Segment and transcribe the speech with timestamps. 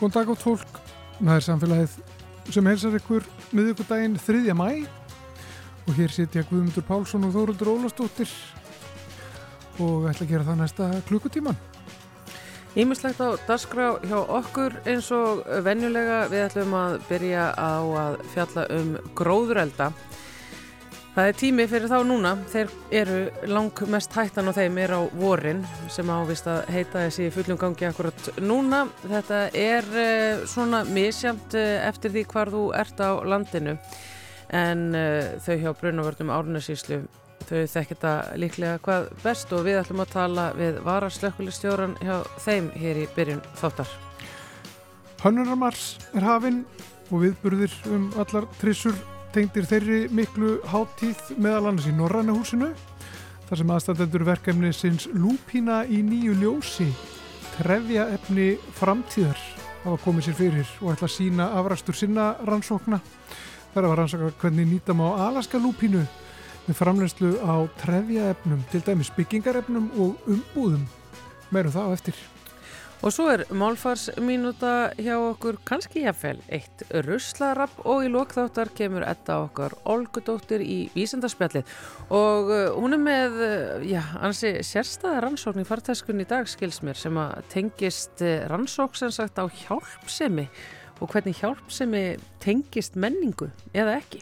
[0.00, 0.78] Góðan dag átt fólk,
[1.18, 1.94] það er samfélagið
[2.54, 4.54] sem helsar ykkur miðugudaginn 3.
[4.56, 4.86] mæ
[5.84, 8.32] og hér sitja Guðmundur Pálsson og Þóruldur Ólastóttir
[9.76, 11.60] og ætla að gera það næsta klukkutíman.
[12.80, 17.72] Ímislegt á darskrá hjá okkur eins og venjulega við ætlum að byrja á
[18.06, 19.90] að fjalla um gróðurelda
[21.10, 23.16] Það er tími fyrir þá núna, þeir eru
[23.50, 27.88] lang mest hættan á þeim er á vorin sem ávist að heita þessi fullum gangi
[27.88, 28.84] akkurat núna.
[29.02, 33.74] Þetta er uh, svona misjamt uh, eftir því hvar þú ert á landinu
[34.54, 37.02] en uh, þau hjá Brunavörnum Árnarsíslu
[37.42, 42.70] þau þekkir þetta líklega hvað best og við ætlum að tala við varaslökkulistjóran hjá þeim
[42.78, 43.90] hér í byrjun þáttar.
[45.24, 46.62] Hönnunarmars er hafinn
[47.10, 48.94] og viðburðir um allar trissur
[49.34, 52.72] tengdir þeirri miklu háttíð meðal annars í Norranna húsinu
[53.48, 56.90] þar sem aðstandendur verkefni sinns lúpína í nýju ljósi
[57.56, 59.38] trefja efni framtíðar
[59.84, 63.00] hafa komið sér fyrir og ætla að sína afrastur sinna rannsókna.
[63.74, 66.02] Þar að rannsaka hvernig nýtam á Alaska lúpínu
[66.66, 70.84] með framlegslu á trefja efnum til dæmis byggingarefnum og umbúðum.
[71.50, 72.20] Meirum það á eftir
[73.00, 79.38] Og svo er málfarsminúta hjá okkur kannski jáfnvel eitt russlarapp og í lokþáttar kemur etta
[79.46, 81.70] okkar Olgudóttir í vísendarspjallið
[82.12, 86.82] og uh, hún er með, uh, já, ansi sérstæða rannsókn í fartæskun í dag skils
[86.84, 90.50] mér sem að tengist uh, rannsók sem sagt á hjálpsemi
[91.00, 92.04] og hvernig hjálpsemi
[92.44, 94.20] tengist menningu eða ekki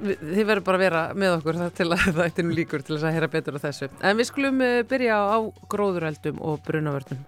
[0.00, 3.16] þið verður bara að vera með okkur til að það eittir nú líkur til að
[3.16, 3.90] heyra betur á þessu.
[4.02, 5.38] En við skulum eh, byrja á
[5.72, 7.24] gróðureldum og brunavörnum.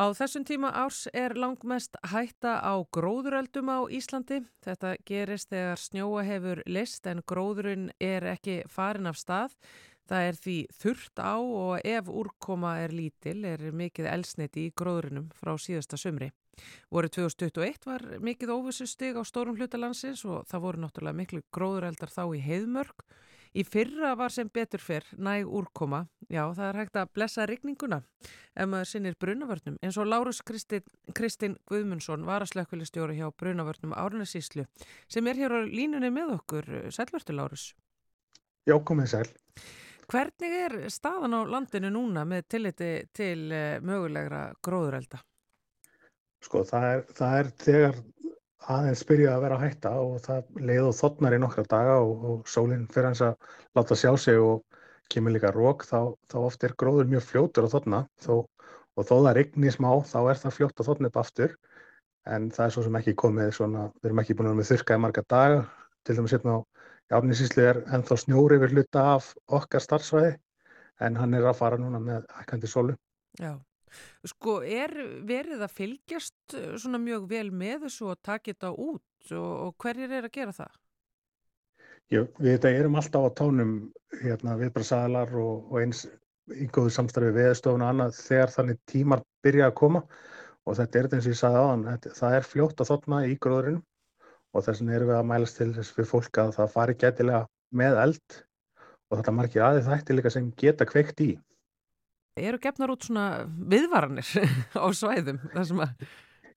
[0.00, 4.38] Á þessum tíma árs er langmest hætta á gróðureldum á Íslandi.
[4.64, 9.58] Þetta gerist þegar snjóa hefur list en gróðurinn er ekki farin af stað.
[10.10, 15.28] Það er því þurft á og ef úrkoma er lítil er mikið elsniti í gróðurinnum
[15.38, 16.32] frá síðasta sömri.
[16.90, 22.10] Voru 2021 var mikið óvissu stig á stórum hlutalansins og það voru náttúrulega miklu gróðureldar
[22.10, 23.04] þá í heiðmörk.
[23.50, 26.04] Í fyrra var sem betur fyrr næg úrkoma.
[26.30, 27.98] Já, það er hægt að blessa rigninguna
[28.54, 29.78] ef maður sinnir brunavörnum.
[29.82, 34.66] En svo Lárus Kristinn Kristin Guðmundsson var að slökkvilistjóra hjá brunavörnum Árnarsíslu
[35.10, 36.70] sem er hér á línunni með okkur.
[36.94, 37.72] Sælvertu Lárus?
[38.66, 39.28] Já, komið sæl.
[40.10, 45.20] Hvernig er staðan á landinu núna með tilliti til uh, mögulegra gróðurelda?
[46.42, 48.00] Sko það er, það er þegar
[48.74, 52.24] aðeins byrja að vera að hætta og það leið og þotnar í nokkra daga og,
[52.30, 54.64] og sólinn fyrir hans að láta sjá sig og
[55.12, 58.34] kemur líka rók þá, þá oft er gróður mjög fljótur að þotna þó,
[58.96, 61.56] og þó það regnir smá þá er það fljótt að þotna upp aftur
[62.30, 64.70] en það er svo sem ekki komið svona, við erum ekki búin að vera með
[64.70, 65.62] þurrkaði marga daga
[66.06, 66.58] til dæmis hérna á
[67.10, 70.36] Árnýsíslu er ennþá snjóri yfir hluta af okkar starfsvæði
[71.02, 72.94] en hann er að fara núna með hækkandi sólu.
[73.40, 73.56] Já,
[74.30, 74.94] sko er
[75.26, 79.74] verið að fylgjast eh, svona mjög vel með þessu og taka þetta út og, og
[79.82, 80.78] hverjir er að gera það?
[82.10, 83.74] Jú, við þetta erum alltaf á tónum
[84.20, 86.06] hérna viðbrasaðalar og, og eins
[86.50, 90.02] í góðu samstarfi viðstofun og annað þegar þannig tímar byrja að koma
[90.66, 91.86] og þetta er eins og ég sagði á hann,
[92.18, 93.78] það er fljótt að þotna í gróðurinn
[94.54, 97.42] og þess vegna erum við að mælast til þess fyrir fólk að það fari getilega
[97.80, 98.40] með eld
[99.10, 101.30] og þetta margir aðeins þætti líka sem geta kveikt í.
[102.40, 104.26] Eru gefnar út svona viðvaranir
[104.84, 106.10] á svæðum þar sem að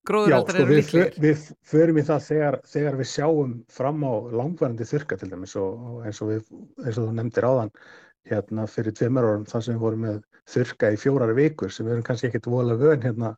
[0.07, 1.11] gróðuraldar sko, eru líklegir?
[1.11, 5.29] Já, við, við förum í það þegar, þegar við sjáum fram á langvarandi þurka til
[5.31, 6.49] dæmis og, og eins, og við,
[6.83, 7.73] eins og þú nefndir áðan
[8.29, 10.19] hérna fyrir tveimur árum þar sem við vorum með
[10.53, 13.33] þurka í fjórari vikur sem við erum kannski ekkert vola vön hérna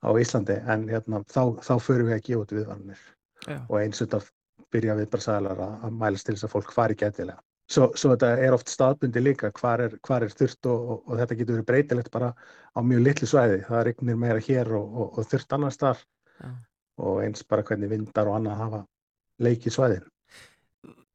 [0.00, 3.02] á Íslandi en hérna, þá, þá förum við að gefa út viðvaranir.
[3.46, 3.60] Já.
[3.68, 6.74] og eins og þetta byrja við bara sælar að, að mælast til þess að fólk
[6.74, 7.40] fari gætilega.
[7.70, 11.20] Svo, svo þetta er oft staðbundi líka hvar er, hvar er þurft og, og, og
[11.20, 12.32] þetta getur verið breytilegt bara
[12.74, 13.60] á mjög litlu svæði.
[13.68, 16.00] Það regnir meira hér og, og þurft annars þar
[16.40, 16.48] Já.
[17.06, 18.80] og eins bara hvernig vindar og annað hafa
[19.46, 20.08] leikið svæðin.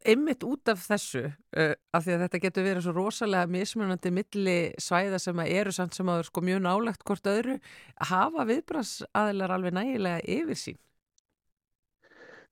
[0.05, 4.57] Einmitt út af þessu, uh, af því að þetta getur verið svo rosalega mismunandi milli
[4.79, 7.57] svæða sem eru samt sem að sko mjög nálegt hvort öðru,
[8.13, 10.79] hafa viðbrans aðeinar alveg nægilega yfir sín?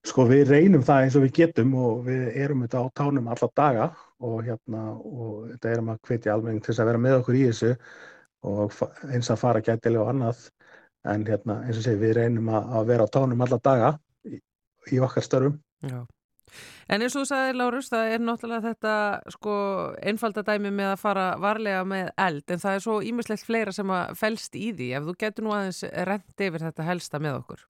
[0.03, 3.47] Sko við reynum það eins og við getum og við erum þetta á tánum alla
[3.55, 3.85] daga
[4.23, 7.45] og hérna og þetta erum að hvetja alveg til þess að vera með okkur í
[7.47, 7.71] þessu
[8.43, 8.75] og
[9.07, 10.43] eins að fara gætilega og annað
[11.13, 13.93] en hérna eins og segi við reynum að vera á tánum alla daga
[14.27, 14.41] í,
[14.91, 15.57] í okkar störfum.
[15.87, 16.03] Já.
[16.91, 18.95] En eins og þú sagði Lárus, það er náttúrulega þetta
[19.33, 19.53] sko
[20.03, 24.17] einfaldadæmi með að fara varlega með eld en það er svo ímislegt fleira sem að
[24.19, 27.63] fælst í því ef þú getur nú aðeins rent yfir þetta helsta með okkur.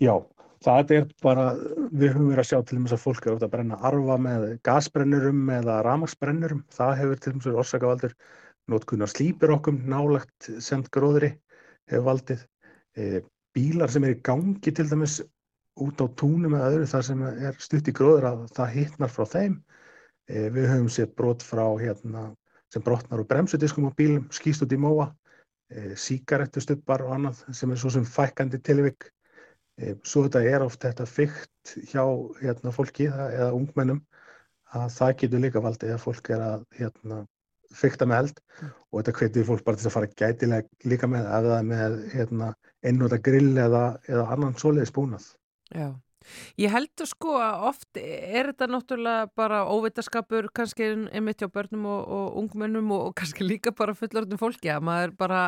[0.00, 0.14] Já,
[0.64, 1.46] það er bara,
[1.92, 4.46] við höfum verið að sjá til dæmis að fólk er ofta að brenna arfa með
[4.66, 6.62] gasbrennurum eða ramagsbrennurum.
[6.72, 8.14] Það hefur til dæmis orsakavaldur
[8.70, 11.34] notkunar slípir okkur nálagt semt gróðri
[11.90, 12.46] hefur valdið.
[12.96, 13.20] E,
[13.56, 15.20] bílar sem er í gangi til dæmis
[15.80, 19.28] út á túnum eða öðru þar sem er stutt í gróður að það hittnar frá
[19.36, 19.60] þeim.
[20.30, 22.30] E, við höfum sétt brot frá hérna
[22.72, 25.10] sem brotnar úr bremsudiskum á bílum, skýst út í móa
[25.70, 29.04] Eh, síkarettustubbar og annað sem er svo sem fækandi tilvik.
[29.80, 32.02] Eh, svo þetta er oft þetta fyrkt hjá
[32.42, 34.00] hérna, fólki eða ungmennum
[34.76, 37.20] að það getur líka valdið að fólk er að hérna,
[37.74, 38.70] fyrkta með eld mm.
[38.90, 41.96] og þetta hvetir fólk bara til að fara gætilega líka með að það er með
[42.14, 42.52] hérna,
[42.86, 45.26] einnúta grill eða, eða annan soliðis búnað.
[45.70, 45.88] Já.
[46.60, 52.02] Ég heldur sko að oft er þetta náttúrulega bara óvitaskapur kannski einmitt hjá börnum og,
[52.16, 55.40] og ungmennum og, og kannski líka bara fullorðnum fólki að maður bara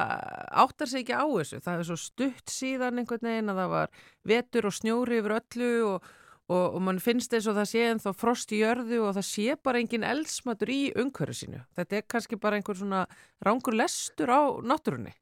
[0.65, 1.61] áttar sig ekki á þessu.
[1.63, 3.95] Það er svo stutt síðan einhvern veginn að það var
[4.33, 6.11] vetur og snjóri yfir öllu og,
[6.53, 9.59] og mann finnst eins og það sé en þá frost í jörðu og það sé
[9.63, 11.65] bara engin elsmatur í umhverju sínu.
[11.77, 13.05] Þetta er kannski bara einhver svona
[13.45, 15.13] rángur lestur á náttúrunni.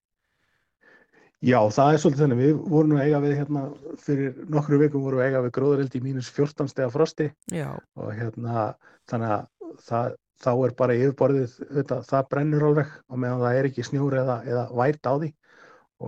[1.40, 2.40] Já, það er svolítið þannig.
[2.40, 3.60] Við vorum að eiga við hérna
[4.04, 7.30] fyrir nokkru vikum vorum við að eiga við gróðarildi í mínus 14 steg af frosti
[7.48, 7.70] Já.
[7.96, 8.66] og hérna
[9.08, 9.46] þannig að
[9.86, 14.18] það, þá er bara yfirborðið, þetta, það brennur alveg og meðan það er ekki snjór
[14.20, 15.30] eða, eða vært á því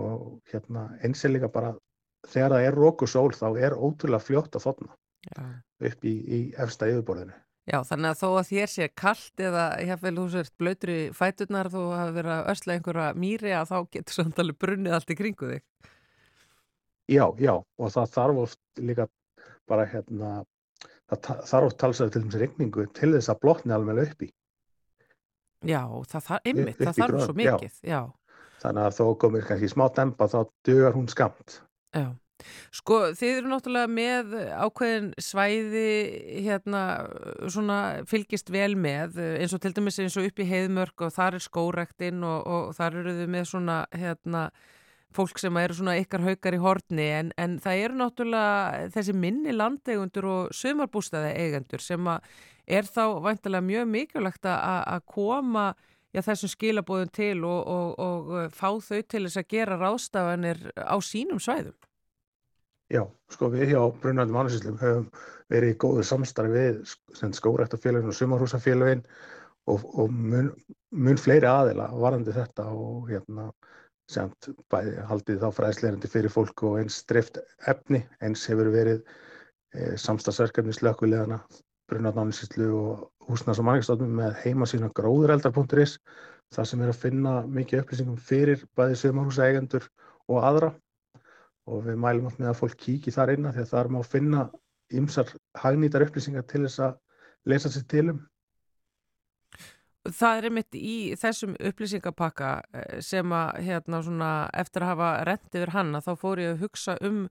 [0.03, 1.73] og hérna eins er líka bara
[2.29, 5.49] þegar það er rók og sól þá er ótrúlega fljótt að þotna
[5.89, 7.33] upp í, í efsta yfirborðinu.
[7.63, 11.83] Já, þannig að þó að þér sé kallt eða hefðið þú sért blöytri fæturnar þú
[11.95, 15.63] hafi verið að ösla einhverja mýri að þá getur samtalið brunnið allt í kringu þig.
[17.13, 19.07] Já, já, og það þarf oft líka
[19.71, 20.33] bara hérna,
[21.11, 24.29] það þarf oft talsað til þess regningu til þess að blotni alveg upp í.
[25.63, 25.81] Já,
[26.11, 27.95] það þarf, ymmið, það þarf svo mikið, já.
[27.95, 28.01] já.
[28.63, 31.61] Þannig að þó komir kannski smá dempa þá dögar hún skamt.
[31.95, 32.11] Já.
[32.73, 34.31] Sko þið eru náttúrulega með
[34.65, 35.87] ákveðin svæði
[36.45, 36.83] hérna
[37.53, 41.37] svona fylgist vel með eins og til dæmis eins og upp í heiðmörk og þar
[41.37, 44.47] er skórektinn og, og þar eru þið með svona hérna
[45.13, 49.53] fólk sem eru svona ykkar haukar í horni en, en það eru náttúrulega þessi minni
[49.53, 55.69] landegundur og sömarbústaði eigendur sem er þá vantilega mjög mikilvægt að koma
[56.13, 60.95] já, þessum skilabóðum til og, og, og fá þau til þess að gera ráðstafanir á
[61.03, 61.77] sínum svæðum.
[62.91, 65.05] Já, sko við hjá Brunaldum Ánæsislum höfum
[65.51, 69.03] verið í góðu samstarfi við skórektafélagin og sumarhúsafélagin
[69.71, 70.51] og, og mun,
[70.91, 73.47] mun fleiri aðila varandi þetta og hérna
[74.11, 77.39] semt bæði haldið þá fræðsleirandi fyrir fólk og eins drift
[77.71, 81.39] efni, eins hefur verið e, samstagsverkefni slökulegana
[81.89, 85.97] Brunaldum Ánæsislu og húsnars- og manningstofnum með heimasína gróðureldar.is
[86.53, 89.87] þar sem er að finna mikið upplýsingum fyrir bæði sumarhúsaeigendur
[90.29, 90.73] og aðra
[91.69, 93.99] og við mælum alltaf með að fólk kíki þar einna því að það er má
[94.07, 94.43] finna
[94.93, 96.97] ymsar hagnýtar upplýsingar til þess að
[97.49, 98.21] lesa sér tilum.
[100.03, 105.55] Það er einmitt í þessum upplýsingapakka eh, sem að hérna svona eftir að hafa rent
[105.55, 107.21] yfir hann að þá fór ég að hugsa um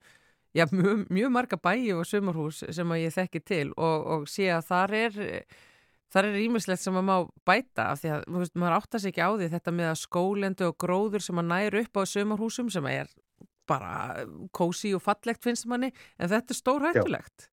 [0.56, 4.48] já, mjög, mjög marga bæi og sumarhús sem að ég þekki til og, og sé
[4.52, 5.20] að þar er
[6.12, 7.16] þar er ímislegt sem að má
[7.48, 10.78] bæta af því að veist, maður áttast ekki á því þetta með að skólendu og
[10.80, 13.12] gróður sem að næru upp á sumarhúsum sem að er
[13.72, 17.48] bara kósi og fallegt finnst manni en þetta er stór hættulegt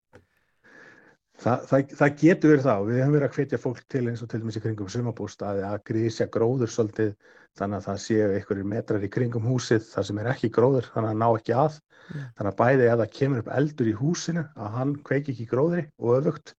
[1.40, 2.82] Þa, það, það getur verið það.
[2.82, 5.62] Og við hefum verið að hvetja fólk til eins og til dæmis í kringum sumabústaði
[5.64, 7.14] að grísja gróður svolítið
[7.60, 11.14] þannig að það séu einhverjir metrar í kringum húsið þar sem er ekki gróður þannig
[11.14, 11.80] að ná ekki að.
[12.10, 12.22] Mm.
[12.40, 15.84] þannig að bæði ef það kemur upp eldur í húsinu að hann kveiki ekki gróðri
[16.00, 16.56] og öfugt.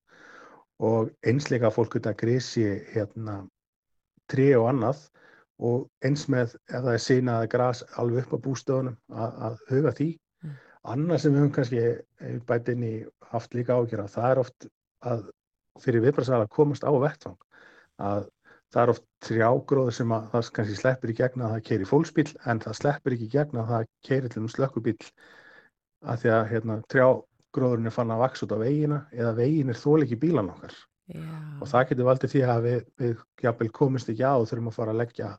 [0.81, 2.65] Og einsleika fólk geta grísi
[2.95, 3.43] hérna
[4.33, 5.05] trí og annað
[5.61, 9.63] og eins með ef það er sína að græs alveg upp á bústöðunum að, að
[9.69, 10.09] huga því.
[10.45, 10.57] Mm.
[10.95, 12.93] Annað sem við höfum kannski bætinni
[13.31, 14.69] haft líka ágjör að það er oft
[15.11, 15.25] að
[15.81, 17.39] fyrir viðbrastæðar að komast á vettvang
[18.01, 18.29] að
[18.71, 22.29] það er oft trjágróður sem að það kannski sleppur í gegna að það keiri fólksbíl
[22.51, 24.97] en það sleppur ekki í gegna að það keiri til um slökkubíl
[26.01, 29.81] að því að hérna, trjágróðurinn er fann að vaks út á veginna eða vegin er
[29.81, 30.77] þól ekki bílan okkar.
[31.11, 31.27] Já.
[31.59, 34.93] og það getur valdið því að við, við komist ekki á og þurfum að fara
[34.95, 35.31] að leggja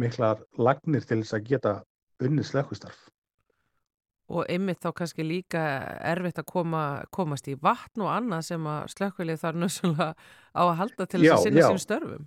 [0.00, 1.74] miklar lagnir til þess að geta
[2.24, 2.98] unnið slökkustarf.
[4.28, 5.60] Og einmitt þá kannski líka
[6.04, 6.82] erfitt að koma,
[7.14, 10.08] komast í vatn og annað sem að slökkvilið þarf nössulega
[10.52, 12.26] á að halda til þess að sinna sín störfum.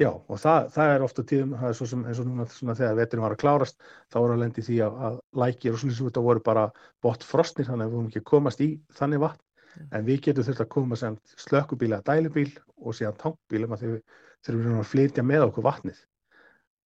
[0.00, 2.76] Já, og það, það er ofta tíðum, það er svo sem eins og núna svona,
[2.78, 5.96] þegar veturinn var að klárast, þá voru að lendi því að, að lækir og svona
[5.98, 6.62] svo þetta voru bara
[7.04, 9.90] bort frostnir, þannig að við vorum ekki komast í þannig vatn, mm.
[9.90, 12.48] en við getum þurft að koma sem slökkubíla, dælubíl
[12.80, 16.00] og síðan tankbílum að þeir eru að flytja með okkur vatnið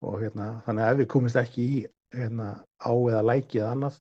[0.05, 1.83] og hérna, þannig að ef við komumst ekki í
[2.17, 2.49] hérna,
[2.81, 4.00] á eða læki eða annað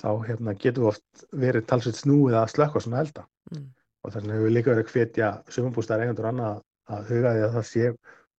[0.00, 3.64] þá hérna, getur við oft verið talsveit snúið að slökka svona elda mm.
[4.04, 6.62] og vegna hefur við líka verið að hvetja sumumbústæðar eigendur annað
[6.94, 7.90] að huga því að það sé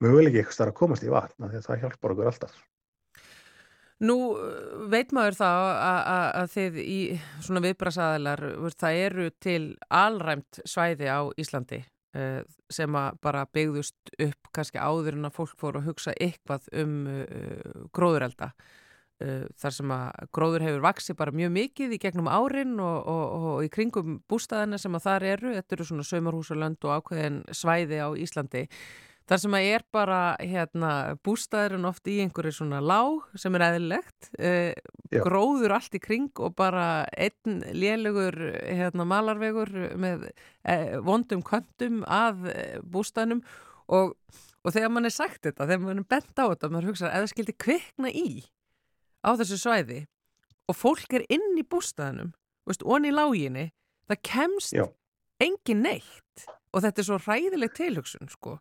[0.04, 2.56] möguleik eitthvað starf að komast í vatna því að það hjálpar okkur alltaf.
[4.06, 4.18] Nú
[4.92, 7.00] veit maður þá að, að, að þið í
[7.40, 8.42] svona viðbrasaðalar,
[8.75, 11.95] það eru til alræmt svæði á Íslandi uh,
[12.72, 16.98] sem að bara byggðust upp kannski áður en að fólk fóru að hugsa eitthvað um
[17.12, 18.51] uh, gróðurelda.
[19.24, 23.36] Uh, þar sem að gróður hefur vaksið bara mjög mikið í gegnum árin og, og,
[23.50, 28.01] og í kringum bústæðina sem að þar eru, þetta eru svona sömurhúsalönd og ákveðin svæði
[28.03, 28.65] á Íslandi.
[29.25, 30.89] Þar sem að ég er bara hérna,
[31.25, 34.75] bústæðurinn oft í einhverju svona lág sem er eðlilegt, eh,
[35.10, 40.27] gróður allt í kring og bara einn lélugur hérna, malarvegur með
[40.62, 43.41] eh, vondum kvöntum að eh, bústæðnum
[43.89, 44.13] og,
[44.62, 47.25] og þegar mann er sagt þetta, þegar mann er bent á þetta, mann hugsa að
[47.25, 48.29] það skildi kvikna í
[49.25, 50.00] á þessu svæði
[50.70, 52.29] og fólk er inn í bústæðinum
[52.65, 53.65] og onni í láginni,
[54.05, 54.86] það kemst Já.
[55.41, 56.46] engin neitt.
[56.74, 58.58] Og þetta er svo ræðilegt tilhugsun sko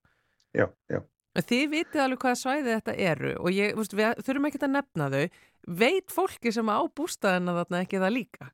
[0.55, 1.01] já, já.
[1.35, 5.09] Þið vitið alveg hvaða svæði þetta eru og ég, veist, við þurfum ekki að nefna
[5.11, 5.39] þau.
[5.81, 8.51] Veit fólki sem á bústæðina þarna ekki það líka?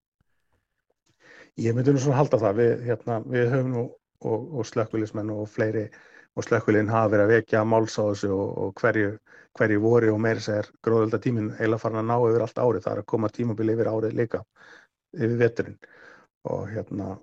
[1.60, 2.60] Ég myndi nú svona halda það.
[2.62, 3.82] Við, hérna, við höfum nú
[4.24, 5.88] og, og slökkulismenn og fleiri
[6.38, 9.14] og slökkulinn hafa verið að vekja máls á þessu og, og hverju,
[9.58, 12.84] hverju voru og meiri segir gróðölda tímin heila farin að ná yfir allt árið.
[12.86, 14.44] Það er að koma tímabili yfir árið líka,
[15.18, 15.80] yfir veturinn
[16.48, 17.16] og hérna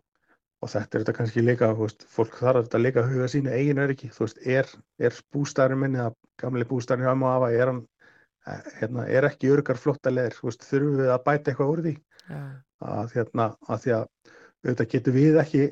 [0.63, 3.81] og þetta er þetta kannski líka, veist, fólk þarf þetta líka að huga sínu eigin
[3.83, 7.81] öryggi, þú veist, er, er bústæðurinn minni eða gamli bústæðurinn hjá maður afa, er hann,
[8.47, 11.83] eh, hérna, er ekki örgar flotta leðir, þú veist, þurfum við að bæta eitthvað úr
[11.85, 11.93] því,
[12.31, 12.41] ja.
[12.95, 14.07] að hérna, að því að
[14.65, 15.63] auðvitað getur við ekki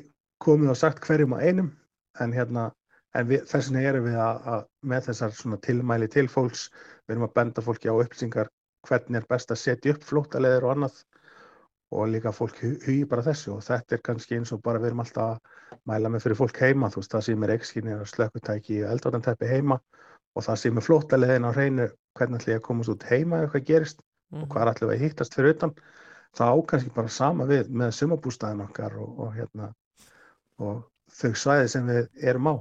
[0.46, 1.72] komið og sagt hverjum á einum,
[2.22, 2.68] en hérna,
[3.16, 6.68] en við, þess vegna erum við að, að með þessar svona tilmæli til fólks,
[7.06, 8.52] við erum að benda fólki á upplýsingar
[8.86, 11.00] hvernig er best að setja upp flotta leðir og annað,
[11.94, 13.56] og líka fólk hugi bara þessu.
[13.56, 16.58] Og þetta er kannski eins og bara við erum alltaf að mæla með fyrir fólk
[16.64, 16.90] heima.
[16.90, 19.78] Þú veist það sem er ekskynni og slökkutæki og eldvartantæpi heima.
[20.36, 23.48] Og það sem er flótalegin á hreinu hvernig ætlum ég að komast út heima ef
[23.48, 24.50] eitthvað gerist mm og mhm.
[24.52, 25.72] hvað ætlum við að hýttast fyrir utan
[26.36, 29.68] það ákannski bara sama við með sumabústæðin okkar og, og, hérna,
[30.58, 32.54] og þau svæði sem við erum á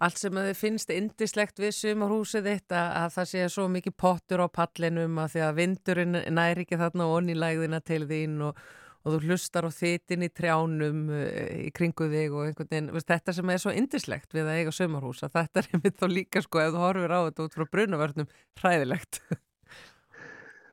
[0.00, 3.96] allt sem að þið finnst indislegt við sumarhúsið þitt að, að það sé svo mikið
[4.00, 8.38] pottur á pallinum að því að vindurinn næri ekki þarna og onni lægðina til þín
[8.48, 8.62] og,
[9.04, 11.28] og þú hlustar á þittin í trjánum uh,
[11.66, 14.74] í kringu þig og einhvern veginn, veist, þetta sem er svo indislegt við að eiga
[14.78, 17.70] sumarhús að þetta er einmitt þá líka sko ef þú horfir á þetta út frá
[17.76, 19.22] brunavörnum hræðilegt.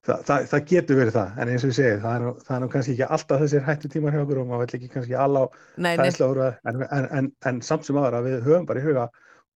[0.08, 2.54] Þa, það, það getur verið það, en eins og ég segi það er nú, það
[2.56, 5.18] er nú kannski ekki alltaf þessir hættu tímar hjá okkur og maður vill ekki kannski
[5.20, 5.48] alla á
[6.00, 9.04] þæsla úr en, en, en, en samt sem aðra við höfum bara í huga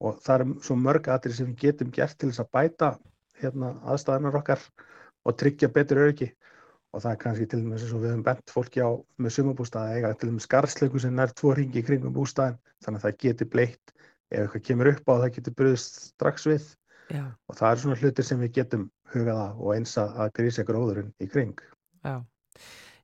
[0.01, 2.89] og það er svo mörg aðri sem við getum gert til þess að bæta
[3.41, 4.67] hérna, aðstæðanar okkar
[5.25, 6.31] og tryggja betur öryggi.
[6.91, 8.89] Og það er kannski til dæmis eins og við höfum bent fólki á
[9.21, 13.21] með sumabústaði eiga til dæmis skarslegu sem nær tvo ringi kringum bústaðin þannig að það
[13.23, 13.93] getur bleitt.
[14.31, 16.65] Ef eitthvað kemur upp á það getur bröðist strax við
[17.11, 17.25] Já.
[17.49, 21.27] og það er svona hlutir sem við getum hugaða og eins að grísa gróðurinn í
[21.31, 21.57] kring.
[22.05, 22.21] Já.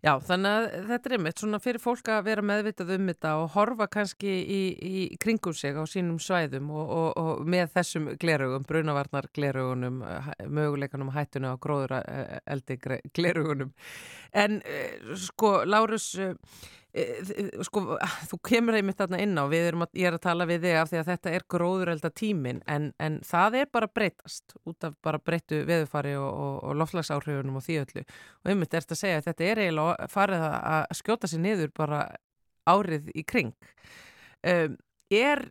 [0.06, 3.48] Já, þannig að þetta er einmitt svona fyrir fólk að vera meðvitað um þetta og
[3.56, 8.68] horfa kannski í, í kringum sig á sínum svæðum og, og, og með þessum glerugum,
[8.70, 10.04] brunavarnar glerugunum,
[10.54, 12.78] möguleikanum hættuna og gróður eldi
[13.18, 13.74] glerugunum.
[14.38, 16.36] En eh, sko, Lárus, Eh,
[17.68, 17.82] sko,
[18.30, 20.78] þú kemur einmitt þarna inn á, við erum að, ég er að tala við þig
[20.80, 24.96] af því að þetta er gróðurelda tímin en, en það er bara breytast út af
[25.06, 28.06] bara breyttu veðufari og, og, og lofslagsáhrifunum og því öllu.
[28.44, 31.76] Og einmitt er þetta að segja að þetta er eiginlega farið að skjóta sér niður
[31.78, 32.02] bara
[32.68, 33.54] árið í kring.
[34.48, 34.78] Um,
[35.14, 35.46] er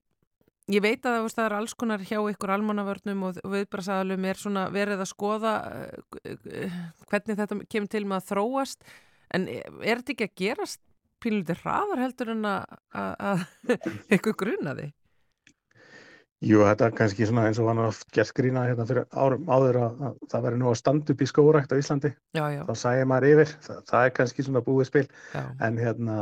[0.72, 5.04] ég veit að það er alls konar hjá ykkur almannavörnum og viðbrasaðalum er svona verið
[5.04, 5.54] að skoða
[6.18, 8.94] uh, hvernig þetta kemur til með að þróast
[9.34, 10.82] en er þetta ekki að gerast
[11.22, 13.44] pílutir hraðar heldur en að
[14.12, 14.92] eitthvað grunnaði?
[16.44, 19.78] Jú, þetta er kannski svona eins og hann oft gert grínað hérna fyrir árum áður
[19.86, 22.10] að, að það veri nú að standa upp í skórækt á Íslandi.
[22.36, 22.60] Já, já.
[22.68, 25.04] Þá sæði maður yfir, það, það er kannski svona búið spil,
[25.64, 26.18] en hérna,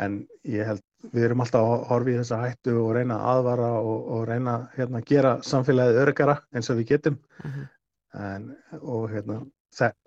[0.00, 0.16] en
[0.48, 0.80] ég held,
[1.12, 4.56] við erum alltaf að horfa í þessa hættu og reyna að aðvara og, og reyna
[4.78, 7.58] hérna að gera samfélagið örgara eins og við getum, mhm.
[7.60, 8.24] -huh.
[8.30, 8.50] en,
[8.80, 9.42] og hérna,
[9.76, 9.98] það,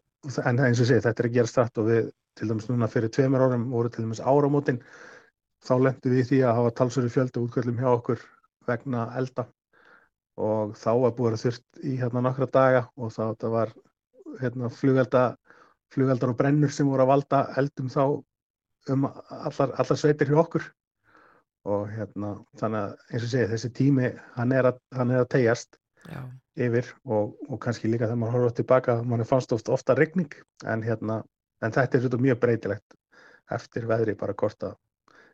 [0.49, 3.11] en eins og sé, þetta er að gera strætt og við til dæmis núna fyrir
[3.13, 4.81] tveimur árum voru til dæmis áramótin.
[5.65, 8.23] Þá lendum við í því að hafa talsverði fjölda útkvöldum hjá okkur
[8.69, 9.47] vegna elda.
[10.37, 13.73] Og þá var búið að þurft í hérna nokkra daga og þá þetta var
[14.41, 15.23] hérna flugelda
[15.93, 18.01] flugeldar og brennur sem voru að valda eldum þá
[18.93, 20.67] um allar, allar sveitir hjá okkur.
[21.67, 25.31] Og hérna þannig að eins og segja þessi tími hann er að, hann er að
[25.33, 26.21] tegjast Já.
[26.55, 30.31] yfir og, og kannski líka þegar maður horfður tilbaka mann fannst ofta, ofta regning
[30.63, 31.23] en hérna
[31.61, 32.97] en þetta er svolítið mjög breytilegt
[33.57, 34.75] eftir veðri bara hvort að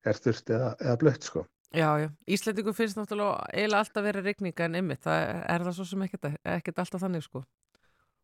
[0.03, 1.45] er þurft eða, eða blött sko.
[1.73, 5.21] Já, já, Íslandingum finnst náttúrulega eiginlega alltaf verið regninga en ymmið, það
[5.55, 7.41] er það svo sem ekkert, ekkert alltaf þannig sko.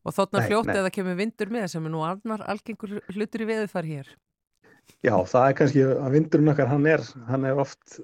[0.06, 3.88] Og þóttnar fljótt eða kemur vindur með sem er nú annar algengur hlutur í veðufar
[3.90, 4.12] hér.
[5.06, 8.00] Já, það er kannski að vindurinn okkar, hann er, hann er oft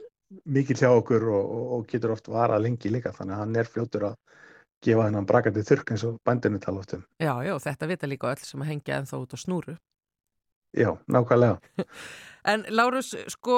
[0.49, 3.69] mikið hjá okkur og, og, og getur oft varað lengi líka, þannig að hann er
[3.69, 4.17] fljótur að
[4.85, 7.03] gefa hennan brakandi þurrk eins og bændinu tala oft um.
[7.21, 9.77] Já, já, þetta vita líka öll sem að hengja ennþá út á snúru.
[10.75, 11.59] Já, nákvæmlega.
[12.45, 13.55] En Lárus, sko,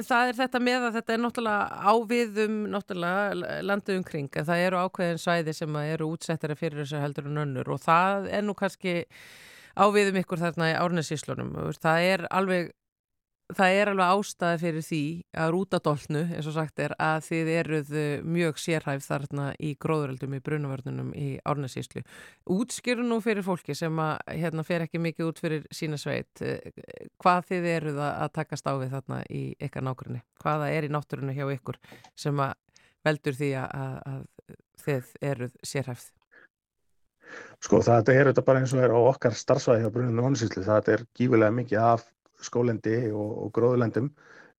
[0.00, 4.78] það er þetta með að þetta er náttúrulega áviðum náttúrulega landið umkring en það eru
[4.80, 8.94] ákveðin svæði sem eru útsettari fyrir þessu heldur en önnur og það er nú kannski
[9.76, 11.52] áviðum ykkur þarna í árnesíslunum.
[11.84, 12.72] Það er alveg
[13.52, 15.00] það er alveg ástæði fyrir því
[15.44, 20.36] að rútadólnu, eins og sagt er, að þið eruð eh, mjög sérhæf þarna í gróðuröldum
[20.38, 22.04] í brunavörnunum í Árnæsíslu.
[22.54, 26.72] Útskýru nú fyrir fólki sem að hérna fer ekki mikið út fyrir sína sveit, eh,
[27.20, 30.24] hvað þið eruð að takast á við þarna í ykkar nákvæmni?
[30.40, 31.80] Hvaða er í náttúrunu hjá ykkur
[32.16, 32.56] sem að
[33.04, 36.10] veldur því að, að þið eruð sérhæfð?
[37.64, 40.92] Sko það er þetta bara eins og er á okkar starfsvæði á bruninu Árnæsíslu, það
[40.96, 42.08] er gífilega mikið af
[42.44, 44.10] skólendi og, og gróðlendum.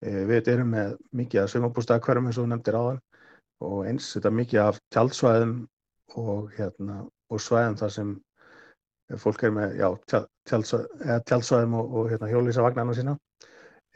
[0.04, 3.02] E, við erum með mikið af svimabústaðakverfum eins og nefndir áðan
[3.66, 5.58] og eins þetta mikið af tjaldsvæðum
[6.22, 7.02] og, hérna,
[7.32, 8.16] og svæðum þar sem
[9.22, 9.88] fólk er með já,
[10.50, 13.16] tjaldsvæðum og, og hérna, hjólísa vagnarna sína.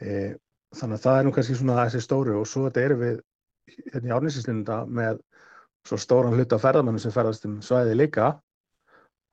[0.00, 0.36] E,
[0.78, 3.18] þannig að það er nú kannski svona þessi stóru og svo þetta erum við
[3.90, 5.20] hérna í árnisinslunda með
[5.86, 8.32] svo stóran hlut af ferðamannum sem ferðast um svæði líka.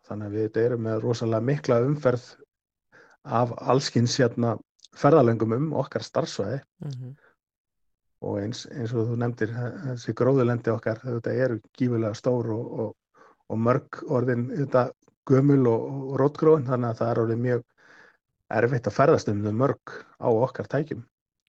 [0.08, 2.28] Þannig að við erum með rosalega mikla umferð
[3.28, 4.58] af allskins hérna
[4.98, 7.16] ferðalöngum um okkar starfsvæði mm -hmm.
[8.22, 9.54] og eins, eins og þú nefndir
[9.86, 12.96] þessi gróðulendi okkar þetta eru gífulega stór og, og,
[13.50, 14.92] og mörg orðin þetta
[15.28, 17.64] gömul og, og rótgróðin þannig að það er orðið mjög
[18.50, 21.04] erfitt að ferðast um þau mörg á okkar tækjum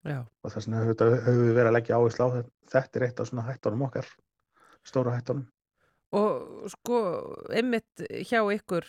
[0.05, 0.25] Já.
[0.43, 3.29] og þess vegna höfum við verið að leggja áherslu á þetta þetta er eitt af
[3.29, 4.11] svona hættunum okkar
[4.87, 5.47] stóra hættunum
[6.17, 6.99] Og sko,
[7.53, 8.87] einmitt hjá ykkur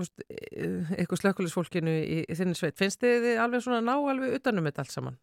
[0.00, 2.78] eitthvað slökkulisfólkinu í, í þinni sveit.
[2.78, 5.18] Finnst þið alveg svona ná alveg utanum þetta allt saman?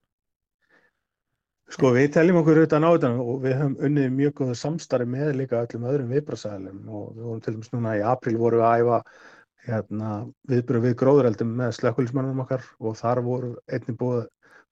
[1.68, 5.34] Sko við teljum okkur utan á utanum og við höfum unnið mjög góða samstarfi með
[5.42, 8.84] líka öllum öðrum viðbröðsælum og við vorum til dæmis núna í april voru við að
[8.84, 9.00] æfa
[9.66, 10.12] hérna,
[10.48, 14.30] viðbröð við gróðureldum með slökkulismannum okkar og þar voru einnig búið,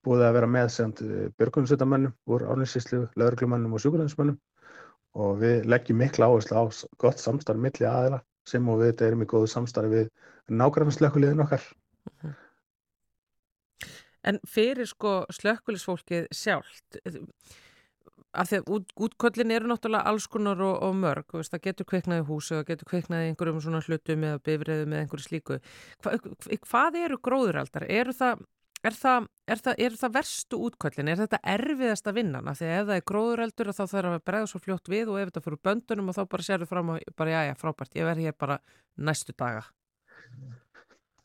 [0.07, 4.39] búið að vera með semt eh, björgunsveitamannum, voru árninsíslu, lauruglumannum og sjúkurðansmannum
[5.19, 6.63] og við leggjum mikla áherslu á
[7.03, 10.09] gott samstarfi milli aðila sem og við þetta erum í góðu samstarfi við
[10.49, 11.69] nákvæmlega slökkuliðin okkar.
[12.11, 12.33] Mhm.
[14.25, 16.97] En fyrir sko slökkulisfólkið sjálft,
[18.35, 21.87] af því að út, útköllin eru náttúrulega alls konar og, og mörg, veist, það getur
[21.91, 25.59] kveiknaði húsu, það getur kveiknaði einhverjum svona hlutum eða bifriðu með einhverju slíku.
[26.03, 26.15] Hva,
[26.65, 27.87] hvað eru gróðuraldar?
[27.99, 28.43] Eru það
[28.85, 31.07] Er það, er, það, er það verstu útkvöldin?
[31.09, 32.41] Er þetta erfiðast að vinna?
[32.45, 35.43] Því ef það er gróðureldur þá þarf að bregða svo fljótt við og ef þetta
[35.45, 38.27] fyrir böndunum og þá bara sér þau fram og bara já já frábært, ég verð
[38.27, 38.59] hér bara
[38.97, 39.63] næstu daga.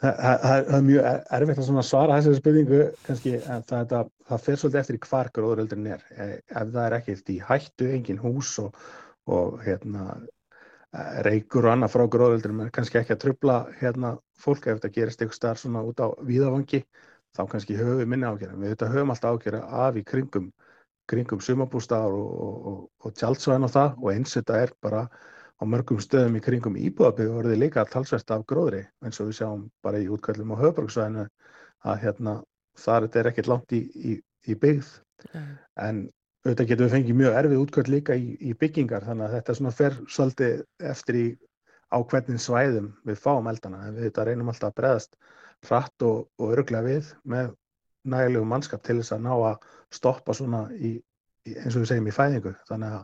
[0.01, 4.11] Það, það er mjög erfitt að svara þessari spurningu kannski en það,
[4.41, 6.07] fer svolítið eftir hvar gróðureldurinn er.
[6.17, 8.79] E, ef það er ekkert í hættu, engin hús og,
[9.29, 10.23] og hérna,
[11.29, 15.21] reykur og annað frá gróðureldurum er kannski ekki að trubla hérna, fólk ef þetta gerist
[15.21, 16.81] eitthvað starf svona út á víðavangi
[17.37, 18.61] þá kannski höfum við minni ágjörða.
[18.61, 20.47] Við þetta höfum alltaf ágjörða af í kringum,
[21.11, 25.05] kringum sumabústaðar og, og, og, og tjaldsvæðin og það og eins þetta er bara
[25.61, 29.41] á mörgum stöðum í kringum íbúðabíð og verður líka talsvært af gróðri eins og við
[29.41, 31.27] sjáum bara í útkvæðlum á höfbruksvæðinu
[31.91, 32.37] að hérna
[32.81, 34.15] þar þetta er ekkert langt í, í,
[34.49, 34.89] í byggð
[35.35, 35.53] mm.
[35.85, 36.01] en
[36.47, 39.75] auðvitað getum við fengið mjög erfið útkvæð líka í, í byggingar þannig að þetta svona
[39.77, 40.63] fer svolítið
[40.93, 41.27] eftir í
[41.91, 45.17] á hvernig svæðum við fáum eldana en við þetta reynum alltaf að breðast
[45.69, 47.53] hratt og, og öruglega við með
[48.11, 50.95] nægilegu mannskap til þess að ná að stoppa svona í,
[51.47, 52.55] í, eins og við segjum í fæðingu.
[52.69, 53.03] Þannig að,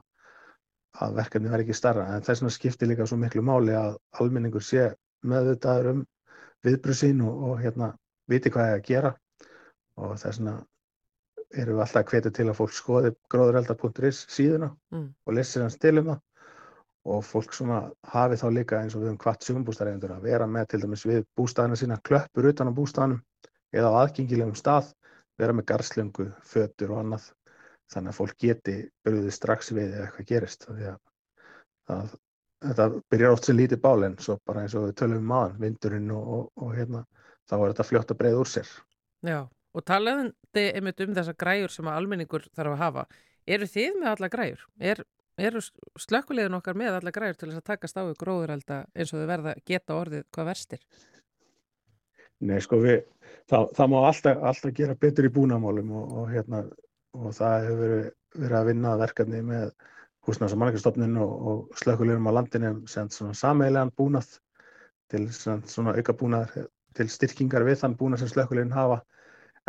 [1.05, 4.65] að verkefni verði ekki starra en þess vegna skiptir líka svo miklu máli að almenningur
[4.65, 4.89] sé
[5.27, 6.07] með þetta um
[6.67, 7.93] viðbröðsín og, og hérna
[8.31, 9.13] viti hvað er að gera.
[10.01, 10.57] Og þess vegna
[11.57, 15.07] erum við alltaf að hvetja til að fólk skoði gróðureldar.is síðuna mm.
[15.27, 16.25] og lesi hans til um það
[17.07, 20.69] og fólk svona hafi þá líka eins og við höfum hvart sumumbústaræðendur að vera með
[20.73, 23.21] til dæmis við bústæðina sína klöppur utan á bústæðanum
[23.77, 24.93] eða á aðgengilegum stað,
[25.39, 27.27] vera með garslöngu, fötur og annað.
[27.93, 30.81] Þannig að fólk geti byrjuði strax við eða eitthvað gerist að,
[31.95, 32.15] að,
[32.65, 35.61] þetta byrjar oft sem lítið bál en svo bara eins og við tölum um maðan,
[35.63, 37.05] vindurinn og, og, og hérna,
[37.47, 38.73] þá er þetta fljótt að breyða úr sér.
[39.27, 43.07] Já, og talaðandi einmitt um þessa græur sem að almenningur þarf að hafa.
[43.47, 44.67] Eru þið með alla græur?
[44.83, 45.05] Er
[45.39, 45.61] eru
[46.01, 49.29] slökkulegin okkar með alla græður til þess að takast á í gróðurelda eins og þau
[49.31, 50.87] verða geta orðið hvað verstir?
[52.47, 53.03] Nei, sko, við,
[53.49, 56.63] það, það má alltaf, alltaf gera betur í búnamálum og, og, hérna,
[57.17, 59.69] og það hefur verið, verið að vinna verkefni með
[60.27, 64.39] húsnæðs- og mannækastofnun og, og slökulegurum á landinu sem sameilegan búnað
[65.13, 66.57] til svona auka búnað
[66.97, 69.03] til styrkingar við þann búnað sem slökulegurinn hafa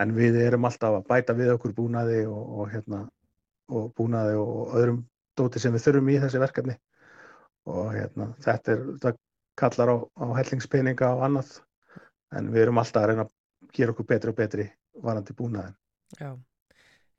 [0.02, 3.06] en við erum alltaf að bæta við okkur búnaði og hérna
[3.68, 5.00] og búnaði og öðrum
[5.38, 6.76] dóti sem við þurfum í þessi verkefni
[7.68, 9.18] og hérna þetta er, það
[9.58, 11.56] kallar á, á hellingspeninga og annað
[12.38, 13.34] en við erum alltaf að reyna að
[13.78, 14.68] gera okkur betri og betri
[15.04, 15.78] varandi búnaðin.
[16.18, 16.32] Já,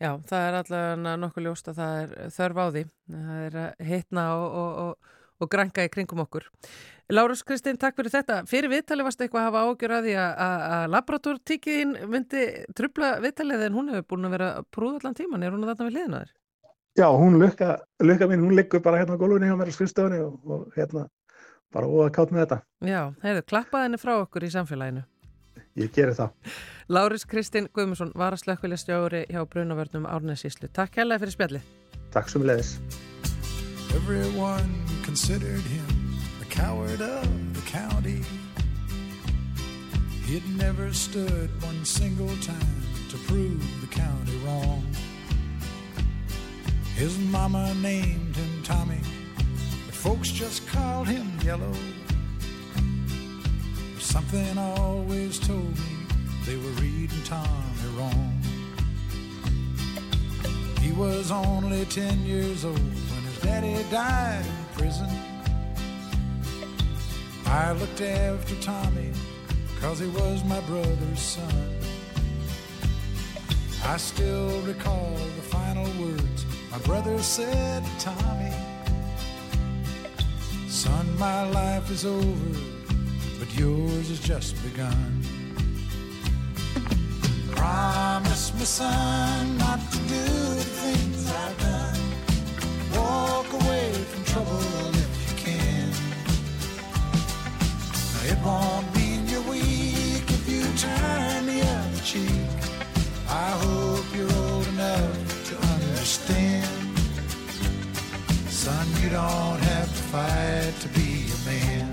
[0.01, 2.85] já það er allavega nokkuð ljóst að það er þörf á því.
[3.15, 6.49] Það er að hitna og, og, og, og granga í kringum okkur.
[7.09, 8.43] Lárus Kristinn, takk fyrir þetta.
[8.49, 12.43] Fyrir viðtali varst eitthvað að hafa ágjör að því að laboratortíkiðin myndi
[12.77, 15.47] trubla viðtalið en hún hefur búin að vera prúð allan tíman.
[15.47, 16.35] Er hún að þarna við liðna þér?
[16.99, 20.19] Já, hún lukka, lukka mín, hún liggur bara hérna á gólunni hjá mér á skrifstöðunni
[20.19, 21.05] og hérna
[21.71, 22.57] bara óða kátt með þetta.
[22.83, 25.05] Já, heyrðu, klappaði henni frá okkur í samfélaginu.
[25.79, 26.33] Ég gerir það.
[26.91, 30.67] Láris Kristinn Guðmusson var að slökkvilja stjóri hjá Brunavörnum Árnesíslu.
[30.75, 31.61] Takk hérlega fyrir spjalli.
[32.11, 32.73] Takk sem leðis.
[33.95, 38.25] Everyone considered him the coward of the county.
[40.27, 44.83] He'd never stood one single time to prove the county wrong.
[46.99, 48.99] His mama named him Tommy
[49.87, 51.73] but Folks just called him yellow.
[54.01, 55.93] Something always told me
[56.45, 58.43] they were reading Tommy wrong.
[60.81, 65.09] He was only 10 years old when his daddy died in prison.
[67.47, 69.13] I looked after Tommy
[69.81, 71.79] cause he was my brother's son.
[73.85, 76.38] I still recall the final words
[76.79, 78.53] my brother said Tommy.
[80.69, 82.59] Son, my life is over,
[83.39, 85.23] but yours has just begun.
[87.51, 90.25] Promise me, son, not to do
[90.61, 92.01] the things I've done.
[92.95, 95.91] Walk away from trouble if you can.
[98.13, 102.49] Now, it won't mean you're weak if you turn the other cheek.
[103.29, 103.88] I hope
[108.69, 111.91] Son, you don't have to fight to be a man.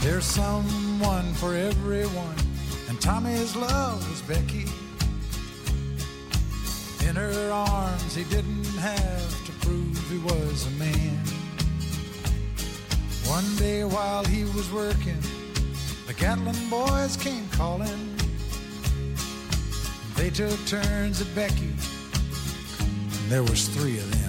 [0.00, 2.36] There's someone for everyone,
[2.86, 4.66] and Tommy's love was Becky.
[7.08, 11.20] In her arms, he didn't have to prove he was a man.
[13.24, 15.22] One day while he was working,
[16.06, 18.14] the Gatlin boys came calling.
[20.16, 21.72] They took turns at Becky,
[22.78, 24.25] and there was three of them.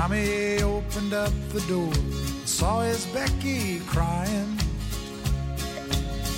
[0.00, 4.56] Tommy opened up the door, and saw his Becky crying.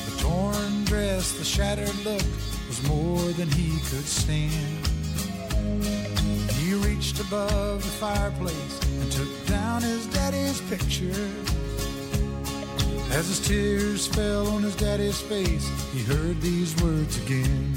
[0.07, 2.25] The torn dress, the shattered look
[2.69, 4.87] was more than he could stand.
[6.53, 11.29] He reached above the fireplace and took down his daddy's picture.
[13.13, 17.75] As his tears fell on his daddy's face, he heard these words again.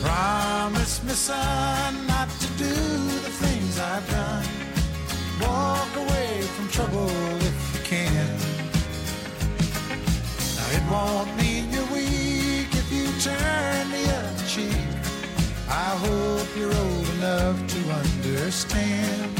[0.00, 3.49] Promise me, son, not to do the things
[3.80, 4.44] I've done.
[5.40, 7.08] Walk away from trouble
[7.40, 8.28] if you can.
[10.56, 14.90] Now, it won't mean you're weak if you turn the other cheek.
[15.68, 19.38] I hope you're old enough to understand.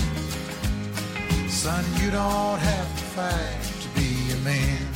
[1.51, 4.87] Son, you don't have to fight to be a man.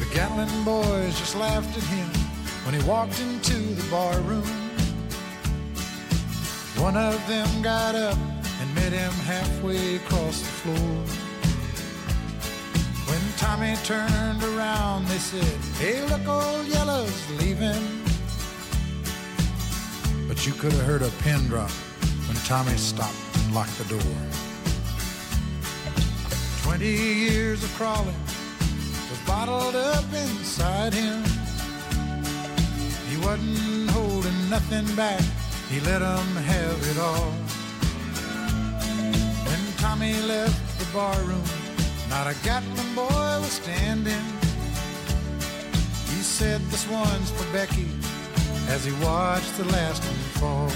[0.00, 2.08] The Gatlin boys just laughed at him
[2.64, 4.59] when he walked into the bar room.
[6.80, 8.16] One of them got up
[8.60, 10.96] and met him halfway across the floor.
[13.06, 15.44] When Tommy turned around, they said,
[15.76, 18.00] Hey, look, old Yellow's leaving.
[20.26, 21.70] But you could have heard a pin drop
[22.26, 24.16] when Tommy stopped and locked the door.
[26.62, 28.14] Twenty years of crawling
[29.10, 31.22] was bottled up inside him.
[33.08, 35.20] He wasn't holding nothing back,
[35.70, 37.30] he let have it all.
[39.46, 41.44] When Tommy left the barroom,
[42.08, 44.26] not a Gatlin boy was standing.
[46.10, 47.86] He said, This one's for Becky,
[48.68, 50.70] as he watched the last one fall.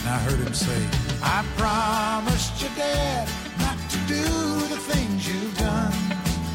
[0.00, 0.80] And I heard him say,
[1.22, 3.28] I promised your dad
[3.60, 4.24] not to do
[4.72, 5.92] the things you've done.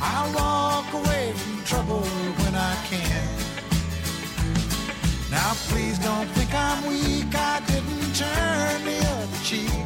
[0.01, 3.36] I'll walk away from trouble when I can.
[5.37, 7.31] Now please don't think I'm weak.
[7.35, 9.85] I didn't turn the other cheek.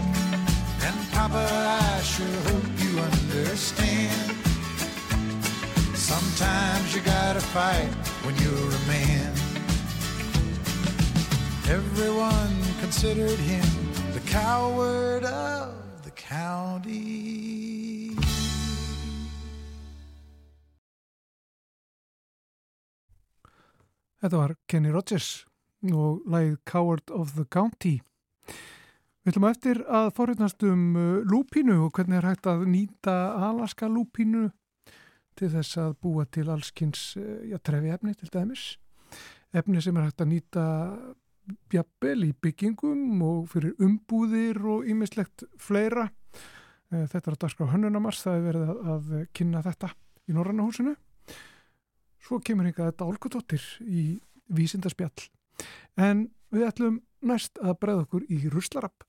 [0.85, 1.45] And Papa,
[1.91, 4.31] I sure hope you understand.
[5.93, 7.91] Sometimes you gotta fight
[8.23, 9.31] when you're a man.
[11.77, 13.69] Everyone considered him
[14.13, 15.73] the coward of
[16.05, 17.70] the county.
[24.21, 25.27] Þetta var Kenny Rogers
[25.89, 27.95] og lagið Coward of the County.
[29.21, 33.15] Við ætlum eftir að forutnast um uh, lúpínu og hvernig er hægt að nýta
[33.49, 34.51] Alaska lúpínu
[35.38, 38.67] til þess að búa til allskins uh, trefi efni til dæmis.
[39.57, 40.65] Efni sem er hægt að nýta
[41.73, 46.12] bjabbel í byggingum og fyrir umbúðir og ímislegt fleira.
[46.93, 49.95] Uh, þetta er að dagskrá hönnunamars, það er verið að kynna þetta
[50.29, 50.93] í Norrannahúsinu.
[52.21, 54.03] Svo kemur hingað þetta álkutóttir í
[54.53, 55.29] vísindarspjall.
[55.97, 59.07] En við ætlum næst að bregða okkur í Ruslarapp.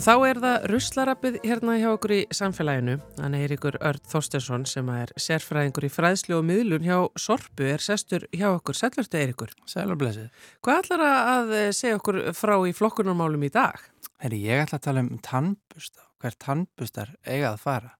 [0.00, 2.94] Og þá er það ruslarappið hérna hjá okkur í samfélaginu.
[3.18, 7.82] Þannig er ykkur Örd Þorstensson sem er sérfræðingur í fræðslu og miðlun hjá Sorpu er
[7.84, 8.78] sestur hjá okkur.
[8.78, 9.50] Sælurstu er ykkur.
[9.68, 10.46] Sælurblesið.
[10.64, 13.76] Hvað ætlar að segja okkur frá í flokkunarmálum í dag?
[14.24, 16.06] Herri, ég ætla að tala um tannbusta.
[16.24, 17.92] Hver tannbustar eiga að fara?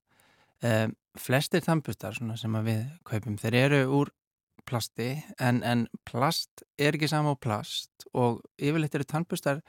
[0.64, 4.14] Um, flestir tannbustar sem við kaupum, þeir eru úr
[4.64, 9.60] plasti en, en plast er ekki sama á plast og yfirleitt eru tannbustar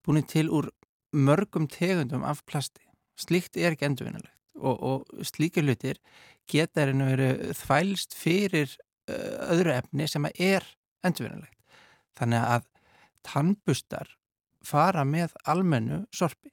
[0.00, 0.72] búin til úr
[1.14, 2.82] mörgum tegundum af plasti.
[3.16, 6.00] Slíkt er ekki endurvinnilegt og, og slíkir hlutir
[6.50, 8.70] geta erinu verið þvælst fyrir
[9.10, 10.66] uh, öðru efni sem er
[11.06, 11.58] endurvinnilegt.
[12.18, 12.66] Þannig að
[13.24, 14.10] tannbustar
[14.64, 16.52] fara með almennu sorpi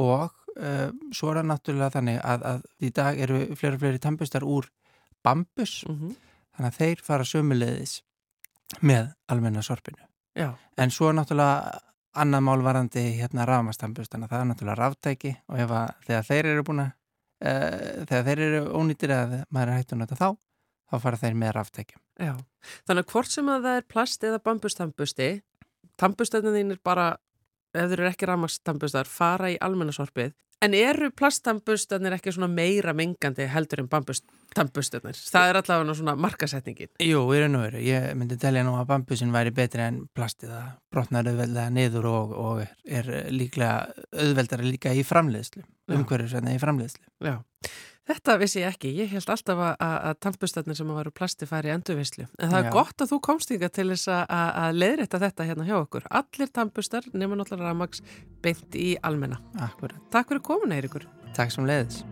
[0.00, 4.02] og uh, svo er það náttúrulega þannig að, að í dag eru fleiri og fleiri
[4.02, 4.68] tannbustar úr
[5.24, 6.16] bambus mm -hmm.
[6.56, 8.02] þannig að þeir fara sömulegðis
[8.80, 10.02] með almenna sorpinu.
[10.34, 10.54] Já.
[10.76, 11.80] En svo er náttúrulega
[12.14, 16.84] annað málvarandi hérna rafmastambustana, það er náttúrulega ráftæki og ef að þegar þeir eru búin
[16.84, 20.28] að uh, þegar þeir eru ónýttir eða maður er að nota þá,
[20.90, 22.02] þá fara þeir með ráftækjum.
[22.22, 22.34] Já,
[22.86, 25.30] þannig að hvort sem að það er plast eða bambustambusti
[26.00, 27.08] tambustöðin þín er bara
[27.74, 30.32] ef þeir eru ekki rafmastambustar, fara í almennasorpið
[30.64, 35.18] En eru plastambustanir ekki svona meira mengandi heldur en bambustambustanir?
[35.32, 36.92] Það er allavega svona markasetningin.
[37.04, 37.82] Jú, í raun og veru.
[37.84, 40.54] Ég myndi telja nú að bambusin væri betri en plastið.
[40.54, 45.66] Það brotnar auðveldlega niður og, og er, er líklega auðveldara líka í framleiðslu.
[45.98, 47.04] Umhverjusveitna í framleiðslu.
[47.28, 47.36] Já.
[48.04, 48.90] Þetta vissi ég ekki.
[48.98, 52.26] Ég held alltaf að, að tannbustarnir sem að varu plasti færi endurvislu.
[52.36, 52.72] En það er Já.
[52.76, 54.24] gott að þú komst yngar til þess að,
[54.64, 56.08] að leiðrætta þetta hérna hjá okkur.
[56.20, 58.04] Allir tannbustar nema náttúrulega ramags
[58.44, 59.40] beint í almenna.
[59.56, 59.96] Akkurat.
[60.12, 61.08] Takk fyrir komuna, Eirikur.
[61.32, 62.04] Takk sem leiðis.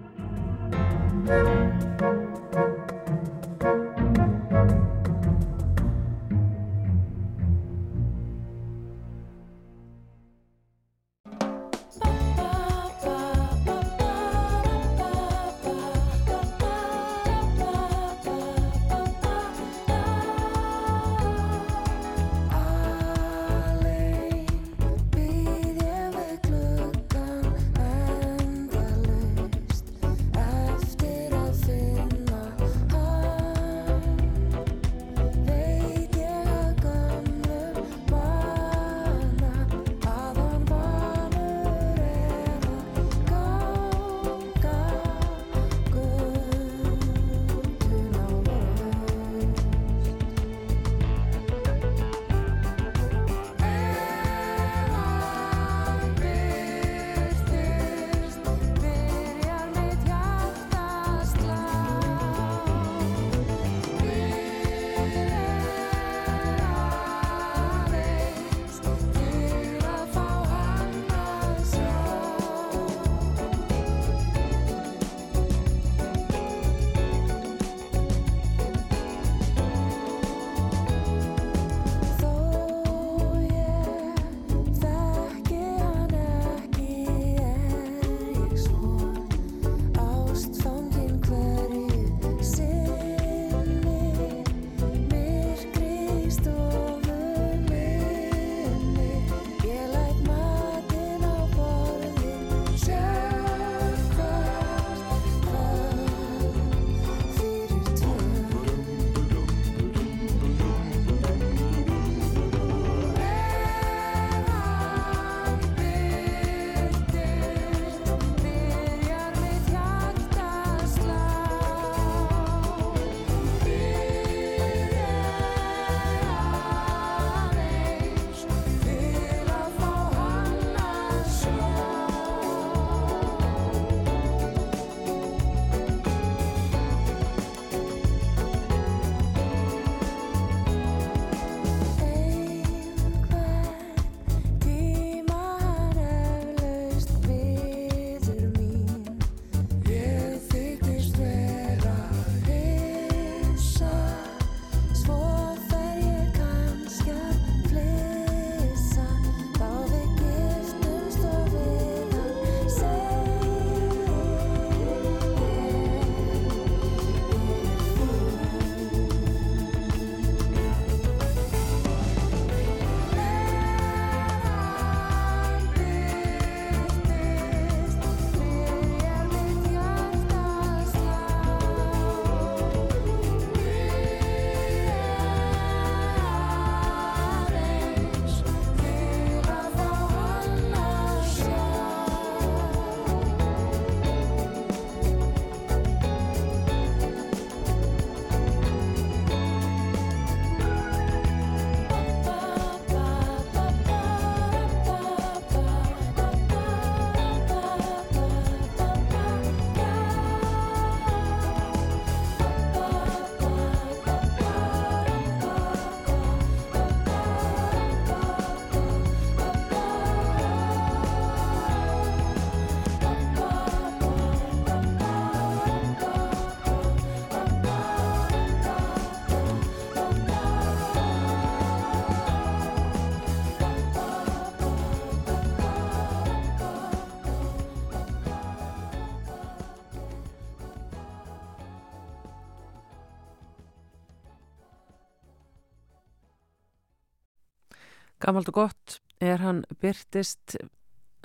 [248.23, 250.55] Gammalt og gott er hann byrtist,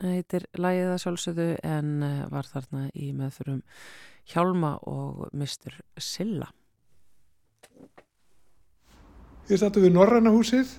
[0.01, 3.59] heitir lægiða sjálfsögðu en eh, var þarna í meðförum
[4.27, 5.77] Hjálma og Mr.
[6.01, 6.49] Silla.
[9.47, 10.73] Ég stættu við Norræna húsið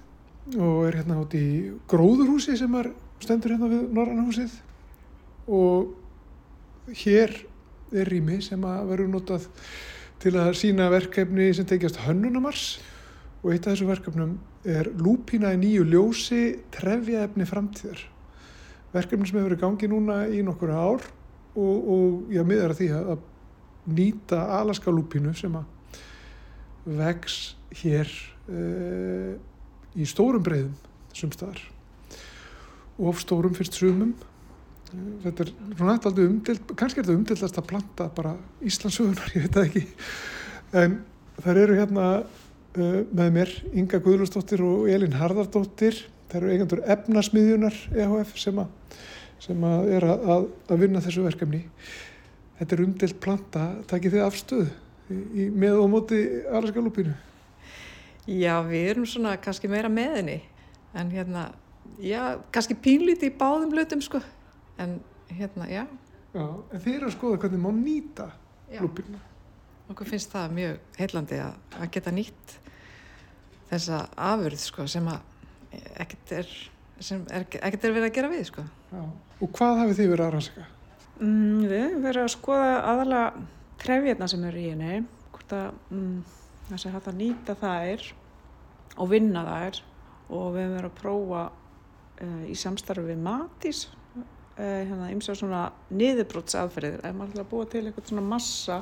[0.58, 1.46] og er hérna átt í
[1.90, 2.90] gróðurhúsi sem er
[3.22, 4.58] stendur hérna við Norræna húsið
[5.46, 7.32] og hér
[7.94, 9.48] er rými sem að verður notað
[10.18, 12.97] til að sína verkefni sem tekjast hönnunamars og
[13.46, 14.36] eitt af þessu verkefnum
[14.68, 16.42] er lúpína í nýju ljósi
[16.74, 18.00] trefjaefni framtíðar.
[18.92, 21.04] Verkefni sem hefur verið gangi núna í nokkura ár
[21.54, 23.26] og, og ég miðar að því að
[23.98, 27.38] nýta alaska lúpínu sem að vex
[27.82, 28.10] hér
[28.48, 29.34] uh,
[29.98, 30.74] í stórum breyðum
[31.16, 31.60] sumstaðar
[32.98, 34.16] og of stórum fyrst sumum.
[35.22, 38.32] Þetta er svona alltaf umdild, kannski er þetta umdildast að planta bara
[38.64, 39.82] Íslandsögunar, ég veit það ekki.
[40.82, 40.96] En
[41.44, 42.06] þar eru hérna
[42.78, 46.00] með mér Inga Guðlustóttir og Elin Harðardóttir.
[46.28, 48.98] Það eru eigendur efnasmiðjunar EHF sem að,
[49.42, 51.62] sem að er að, að vinna þessu verkefni.
[52.58, 53.64] Þetta er umdelt planta.
[53.88, 54.66] Takkið þið afstöð
[55.08, 56.20] í, með og móti
[56.52, 57.14] Alaska lúpinu
[58.28, 60.40] Já, við erum svona kannski meira með henni.
[60.98, 61.46] En hérna,
[62.02, 64.20] já, kannski pínlítið í báðum lutum sko.
[64.76, 64.98] En
[65.32, 65.86] hérna, já.
[66.34, 68.28] Já, en þið eru að skoða hvernig má nýta
[68.68, 68.82] Já.
[69.88, 72.56] Okkur finnst það mjög heillandi að, að geta nýtt
[73.68, 75.20] þessa afurð sko sem að
[76.00, 76.50] ekkert er
[76.98, 79.02] sem er, ekkert er verið að gera við sko Já.
[79.04, 80.66] og hvað hafið þið verið að rannsaka?
[81.18, 83.46] Mm, við höfum verið að skoða aðalega
[83.78, 84.98] trefjarna sem eru í henni,
[85.34, 86.16] hvort að mm,
[86.70, 88.08] þess að hægt að nýta þær
[88.98, 89.80] og vinna þær
[90.28, 94.26] og við höfum verið að prófa uh, í samstarfi við Matís uh,
[94.58, 98.80] hérna ymsa svona niðurbrottsaðferðir, ef maður ætla að búa til eitthvað svona massa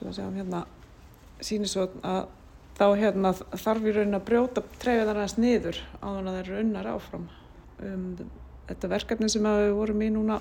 [0.00, 0.66] sem að segja hérna
[1.44, 2.28] sýnir svo að
[2.80, 6.60] þá hérna þarf í raunin að brjóta trefjarnar aðeins niður áður en að þeir eru
[6.62, 7.26] unnar áfram.
[7.80, 8.06] Um,
[8.70, 10.38] þetta verkefni sem við vorum í núna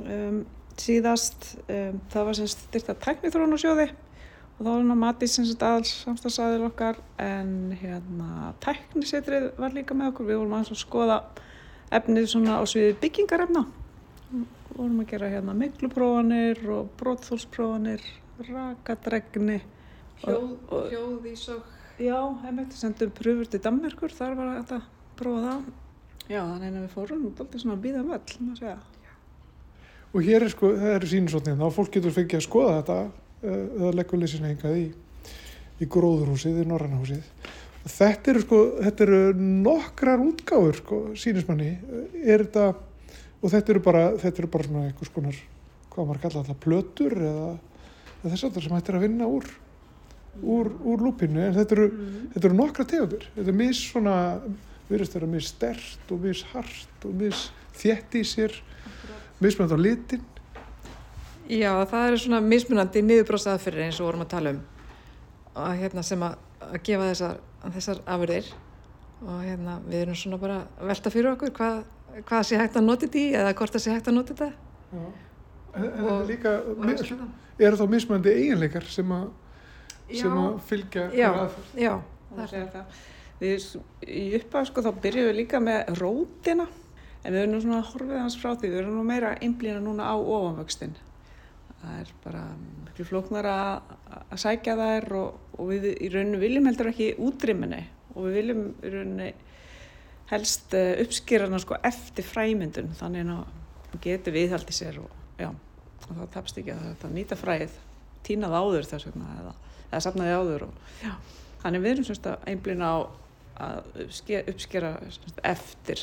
[0.00, 0.38] um,
[0.80, 5.50] síðast um, það var sem styrta tæknithrónu sjóði og þá var hann að Matís sem
[5.50, 10.30] aðals samstagsæðil okkar en hérna tæknisetrið var líka með okkur.
[10.30, 11.20] Við vorum að skoða
[11.96, 13.66] efnið svona á sviði byggingarefna.
[14.30, 18.04] Við vorum að gera hérna mikluprófanir og brotþólsprófanir
[18.48, 19.60] rakadregni.
[20.22, 21.60] Hljóð, og- hljóð í svo
[22.00, 22.16] Já,
[22.48, 24.84] einmitt, sendum pröfur til Danmerkur, þar var þetta að
[25.18, 25.64] prófa það.
[26.30, 28.78] Já, þannig að við fórum út alltaf svona að býða völl, má segja.
[30.14, 33.66] og hér er sko, það eru sýnisotnið þá fólk getur fengið að skoða þetta uh,
[33.78, 34.86] eða leggur leysina hingað í,
[35.78, 37.22] í gróðurhúsið, í norræna húsið.
[37.84, 41.70] Og þetta eru sko, þetta eru nokkrar útgáfur sko, sýnismanni.
[42.24, 42.74] Er þetta
[43.40, 45.36] og þetta eru bara, þetta eru bara svona einhvers konar
[45.90, 47.50] hvað maður kalla þetta, plötur eða
[48.24, 49.48] þess að sem hættir að vinna úr
[50.42, 51.86] úr, úr lúpinu en þetta eru,
[52.32, 53.28] þetta eru nokkra tegundir.
[53.34, 54.16] Þetta er mis svona,
[54.90, 57.46] virðist vera mis stert og mis hart og mis
[57.80, 58.56] þétt í sér
[59.40, 60.26] mismunandi á litin.
[61.50, 64.60] Já, það eru svona mismunandi niðurbróstaðferðir eins og vorum að tala um.
[65.50, 67.40] Og hérna sem að, að gefa þessar,
[67.76, 68.52] þessar afurðir.
[69.20, 71.80] Og hérna við erum svona bara að velta fyrir okkur hvað,
[72.28, 74.52] hvað sé hægt að nota þetta í eða hvort það sé hægt að nota þetta.
[74.94, 75.10] Já.
[75.76, 76.56] En, er líka,
[77.60, 79.28] eru þá mismunandi eiginleikar sem að,
[80.08, 81.28] sem að fylgja Já.
[81.28, 81.74] hver aðferð?
[81.78, 81.92] Já,
[82.30, 82.98] Það er það.
[83.40, 83.66] Við
[84.06, 86.66] í uppað sko þá byrjuðum við líka með rótina
[87.20, 90.10] en við erum nú svona horfið hans frá því, við erum nú meira einblýna núna
[90.12, 90.92] á ofanvöxtin.
[91.80, 92.42] Það er bara
[92.84, 93.94] miklu flóknar að
[94.30, 97.80] að sækja þær og, og við í rauninu viljum heldur ekki útrýminni
[98.14, 99.30] og við viljum í rauninu
[100.30, 105.50] helst uh, uppskýra hana sko eftir fræmyndun þannig að getur viðhaldi sér og já,
[106.06, 107.76] og það tapst ekki að þetta nýta fræið
[108.26, 109.52] tínað áður þess vegna eða,
[109.90, 110.72] eða safnaði áður og
[111.62, 112.96] þannig við erum semst að einblýna á
[113.60, 116.02] að uppske- uppskera semst, eftir,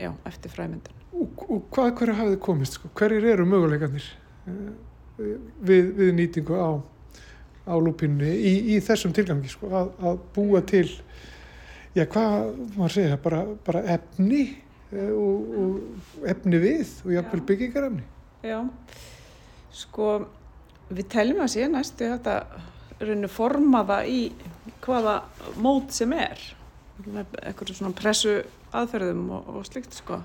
[0.00, 0.96] já, eftir fræmyndun.
[1.16, 2.76] Og, og hvað hverju hafið komist?
[2.76, 2.90] Sko?
[2.98, 4.04] Hverjir eru möguleikarnir
[4.48, 4.72] eh,
[5.64, 6.68] við, við nýtingu á,
[7.64, 9.70] á lúpinni í, í þessum tilgangi sko?
[9.72, 10.86] að, að búa til
[11.96, 14.42] já, hvað maður segja, bara, bara efni
[14.92, 18.04] eh, og, og efni við og jafnvel byggingarefni.
[18.38, 18.60] Já,
[19.74, 20.10] sko
[20.88, 22.36] við teljum að sé næstu þetta
[23.00, 24.20] rauninu forma það í
[24.84, 25.16] hvaða
[25.58, 26.40] mót sem er.
[27.42, 28.36] Eitthvað svona pressu
[28.74, 30.20] aðferðum og, og slikt sko.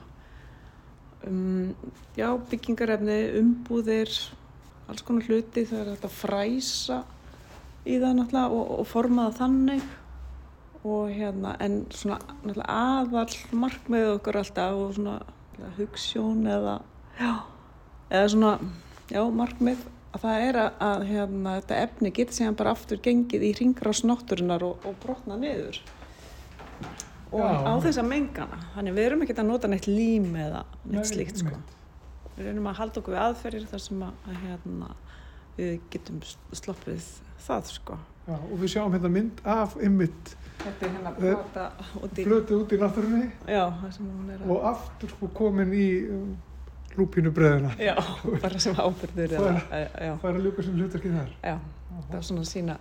[1.26, 1.74] Um,
[2.18, 4.12] já, byggingarefni umbúðir
[4.92, 6.98] alls konar hluti það er þetta að fræsa
[7.88, 9.88] í það náttúrulega og, og forma það þannig.
[10.84, 15.18] Og hérna en svona náttúrulega aðall markmið okkar alltaf og svona
[15.78, 16.78] hugssjón eða
[17.18, 17.34] já,
[18.14, 18.54] eða svona
[19.10, 19.82] já, markmið
[20.14, 24.04] að það er að, að hérna, þetta efni getur síðan bara aftur gengið í ringrás
[24.06, 25.82] náttúrunar og, og brotna niður
[27.34, 27.66] og Já.
[27.66, 28.60] á þess að mengana.
[28.76, 31.58] Þannig við erum ekkert að nota neitt lím eða neitt Nei, slíkt sko.
[32.36, 34.92] Við erum að halda okkur við aðferðir þar sem að, að hérna,
[35.58, 36.22] við getum
[36.62, 37.10] sloppið
[37.48, 38.00] það sko.
[38.28, 41.64] Já, og við sjáum hérna mynd af ymmit Þetta er hérna Eh, plata
[42.00, 43.26] út í, flötu út í náttúrunni
[43.92, 44.12] sem
[44.48, 46.30] og aftur sko komin í um,
[46.98, 47.72] lúpínu breðina.
[47.82, 47.96] já,
[48.42, 51.32] bara sem ábyrður Það er að ljúka sem hlutarkið þar.
[51.44, 51.56] já,
[52.10, 52.78] það er svona sína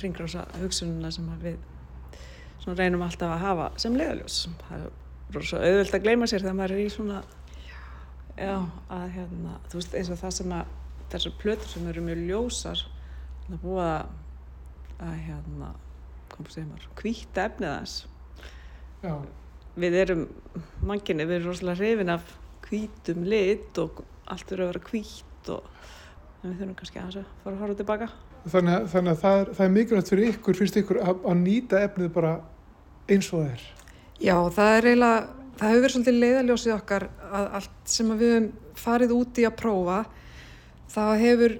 [0.00, 1.56] ringrása hugsununa sem að við
[2.60, 4.38] svona reynum alltaf að hafa sem leiðaljós.
[4.68, 7.22] Það er rosa auðvelt að gleyma sér þegar maður er í svona,
[8.36, 8.54] já,
[8.90, 10.76] að hérna, þú veist eins og það sem að
[11.10, 12.82] þessar plötur sem eru mjög ljósar,
[13.46, 14.10] það er búið að,
[15.08, 15.70] að hérna,
[16.34, 17.96] hvað segir maður, hvíta efnið þess.
[19.02, 19.14] Já,
[19.80, 20.22] Við erum,
[20.84, 22.32] manginni, við erum rosalega hrifin af
[22.70, 25.68] hvítum lit og allt verður að vera hvít og
[26.40, 28.08] en við þurfum kannski að fara að horfa tilbaka.
[28.48, 31.40] þannig að, þannig að það, er, það er mikilvægt fyrir ykkur, finnst ykkur, að, að
[31.42, 32.32] nýta efnið bara
[33.10, 33.66] eins og það er.
[34.20, 35.20] Já, það er eiginlega,
[35.60, 38.48] það hefur verið svolítið leiðaljósið okkar að allt sem að við höfum
[38.80, 39.98] farið út í að prófa,
[40.94, 41.56] það hefur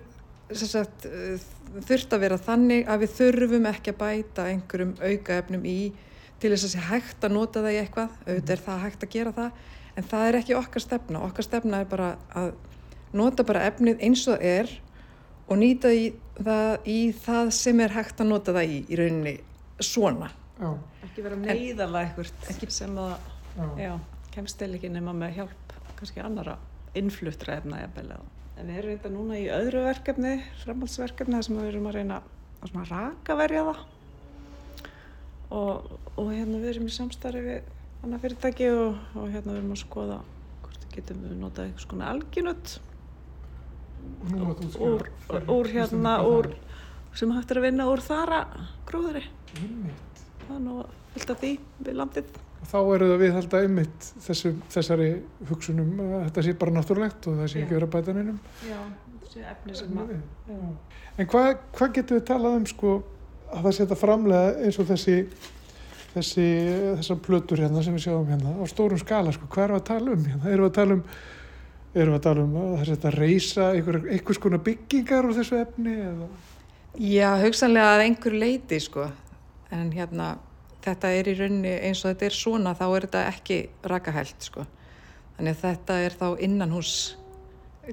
[0.51, 1.49] sem sagt, eh,
[1.87, 5.81] þurft að vera þannig að við þurfum ekki að bæta einhverjum aukaefnum í
[6.41, 9.13] til þess að sé hægt að nota það í eitthvað, auðvitað er það hægt að
[9.15, 9.61] gera það,
[9.97, 11.23] en það er ekki okkar stefna.
[11.27, 12.53] Okkar stefna er bara að
[13.13, 14.73] nota bara efnið eins og það er
[15.51, 16.05] og nýta í
[16.39, 19.37] það, í það sem er hægt að nota það í, í rauninni
[19.83, 20.31] svona.
[20.61, 20.71] Já,
[21.09, 23.15] Ekki vera neyðala eitthvað sem að,
[23.57, 23.69] já.
[23.81, 23.95] já,
[24.35, 26.55] kemst til ekki nema með hjálp kannski annara
[26.95, 28.11] innfluttra efna jafnvel.
[28.15, 31.95] eða- En við erum þetta núna í öðru verkefni, framhaldsverkefni, þar sem við erum að
[31.97, 32.21] reyna
[32.63, 33.79] að svona rakaverja það.
[35.51, 35.87] Og,
[36.17, 37.63] og hérna við erum í samstarfi við
[38.01, 40.21] annað fyrirtæki og, og hérna við erum að skoða
[40.65, 41.73] hvort við getum notað
[44.21, 46.49] Og nú máttu útskýra úr, fyrir úr hérna, úr,
[47.17, 48.41] sem hægt er að vinna úr þara
[48.89, 49.27] gróðri.
[50.47, 50.63] það er.
[50.65, 50.79] Nú
[51.15, 51.53] fyllt af því
[51.85, 52.33] við landið.
[52.71, 55.09] Þá eru það við einmitt þessu, þessari
[55.49, 58.43] hugsunum að þetta sé bara náttúrulegt og það sé ekki verið að bæta neinum.
[58.69, 58.81] Já,
[59.25, 60.13] þessi efni sem að.
[61.17, 62.93] En hvað, hvað getur við talað um sko
[63.51, 65.17] að það setja framlega eins og þessi,
[66.15, 66.47] þessi
[67.01, 69.89] þessar plötur hérna sem við sjáum hérna á stórum skala sko, hvað erum við að
[69.91, 70.51] tala um hérna?
[70.51, 71.05] Erum við að tala um
[71.95, 75.37] erum við að tala um að það setja að reysa einhver, einhvers konar byggingar úr
[75.41, 76.29] þessu efni eða?
[77.01, 79.07] Já, hugsanlega að einhver leiti sko,
[79.75, 80.29] en hérna
[80.85, 83.59] þetta er í rauninni eins og þetta er svona þá er þetta ekki
[83.93, 84.67] rakahælt sko.
[85.37, 86.95] Þannig að þetta er þá innanhús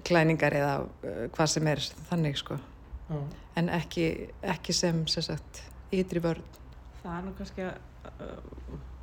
[0.07, 2.57] klæningar eða uh, hvað sem er þannig sko,
[3.07, 3.20] Já,
[3.57, 4.07] en ekki,
[4.45, 5.61] ekki sem, sem sagt,
[5.95, 6.43] ytri vörn.
[7.01, 7.78] það er nú kannski að,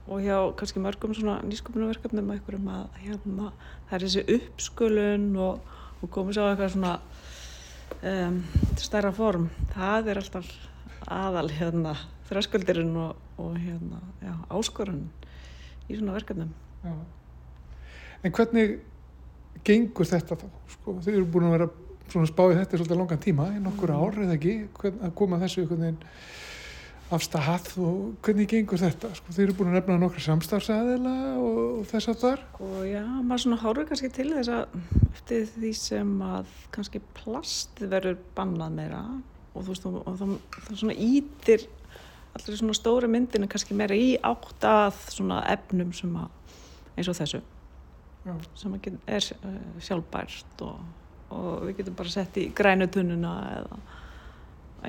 [0.04, 3.52] og hjá kannski mörgum svona nýsköpunarverkefnum að einhverjum að hérna,
[3.88, 6.94] það er þessi uppskulun og, og komið sá eitthvað svona
[8.12, 8.40] um,
[8.80, 10.50] stærra form, það er alltaf
[11.14, 11.94] aðal hérna
[12.28, 15.06] þröskuldurinn og, og hérna, já, áskorun
[15.88, 16.52] í svona verkefnum.
[16.84, 16.94] já.
[18.24, 18.78] En hvernig
[19.64, 20.46] gengur þetta þá?
[20.76, 21.68] Sko, þið eru búin að vera
[22.12, 25.40] svona spáið þetta í svolítið langan tíma, í nokkur ár eða ekki, hvern, að koma
[25.40, 26.00] þessu einhvern veginn
[27.14, 29.10] af stað og hvernig gengur þetta?
[29.18, 32.42] Sko, þið eru búin að nefna nokkra samstarfsæðila og, og þess að þar.
[32.66, 34.76] Og já, maður svona horfir kannski til þess að
[35.12, 39.00] eftir því sem að kannski plastið verður bannað meira
[39.54, 40.36] og þú veist, og, það,
[40.74, 41.66] svona ítir
[42.34, 46.56] allir svona stóra myndinu kannski meira í átt að svona efnum sem að,
[46.96, 47.42] eins og þessu,
[48.24, 48.34] Já.
[48.58, 50.80] sem að er uh, sjálfbært og,
[51.34, 53.78] og við getum bara sett í grænu tunnuna eða,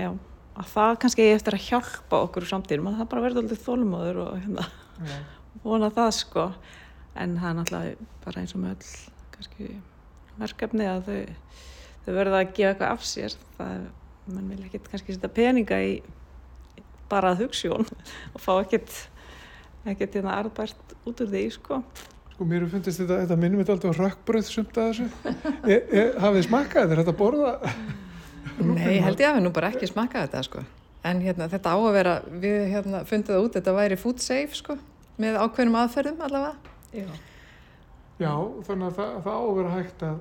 [0.06, 0.10] já,
[0.56, 4.22] að það kannski eigi eftir að hjálpa okkur samtíðum, að það bara verður alltaf þólumóður
[4.24, 4.68] og hérna,
[5.04, 5.18] Já.
[5.66, 6.46] vona það sko
[7.16, 8.94] en það er náttúrulega bara eins og með öll
[9.36, 9.70] kannski
[10.40, 11.20] verkefni að þau,
[12.06, 13.86] þau verða að gefa eitthvað af sér það,
[14.32, 15.94] mann vil ekkert kannski setja peninga í
[17.12, 17.88] bara að hugsjón
[18.34, 18.96] og fá ekkert
[19.86, 21.84] ekkert hérna arðbært út úr því sko
[22.36, 25.06] Sko, mér finnst þetta, þetta minnum þetta alltaf rökkbröð sumt að þessu.
[25.72, 26.96] E, e, hafið þið smakkað þetta?
[26.96, 27.52] Er þetta borða?
[28.66, 30.66] Nei, held ég að við nú bara ekki smakað þetta sko.
[31.06, 34.58] En hérna, þetta á að vera, við hérna, fundið það út, þetta væri food safe
[34.58, 34.78] sko,
[35.22, 36.76] með ákveðnum aðferðum allavega.
[36.96, 37.10] Já,
[38.16, 38.32] Já,
[38.64, 40.20] þannig að það, það á að vera hægt að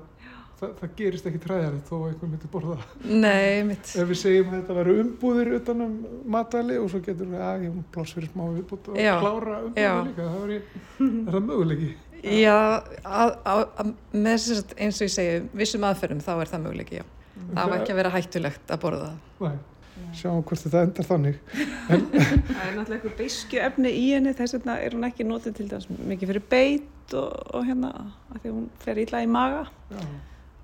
[0.59, 2.75] það, það gerist ekki træðarið þó að einhver myndi borða.
[3.07, 3.91] Nei, mitt.
[3.95, 5.93] Ef við segjum að þetta veru umbúðir utan um
[6.35, 9.13] matvæli og svo getur við að ég pláss fyrir smá viðbútt og Já.
[9.23, 9.63] klára Já.
[9.69, 10.59] umbúðir líka, það veri,
[11.05, 11.91] er það möguleiki?
[12.25, 12.57] Já,
[13.05, 16.63] að, að, að, með þess að eins og ég segi, vissum aðferðum, þá er það
[16.67, 17.07] möguleiki, já.
[17.35, 19.55] Það var ekki að vera hættulegt að borða það.
[19.95, 21.39] Nei, sjáum hvort þetta endar þannig.
[21.87, 25.67] það er náttúrulega eitthvað beiskju efni í henni þess vegna er hún ekki notið til
[25.71, 27.91] þess mikið fyrir beit og, og hérna
[28.33, 30.01] að því hún fer ítla í maga Já,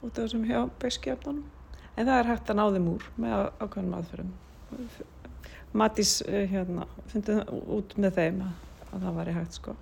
[0.01, 1.45] út af þessum hjá beiskju efnunum
[1.95, 4.35] en það er hægt að ná þeim úr með ákveðnum aðferðum
[5.77, 7.45] Matís eh, hérna, fundið
[7.77, 8.55] út með þeim að
[8.91, 9.75] að það væri hægt sko.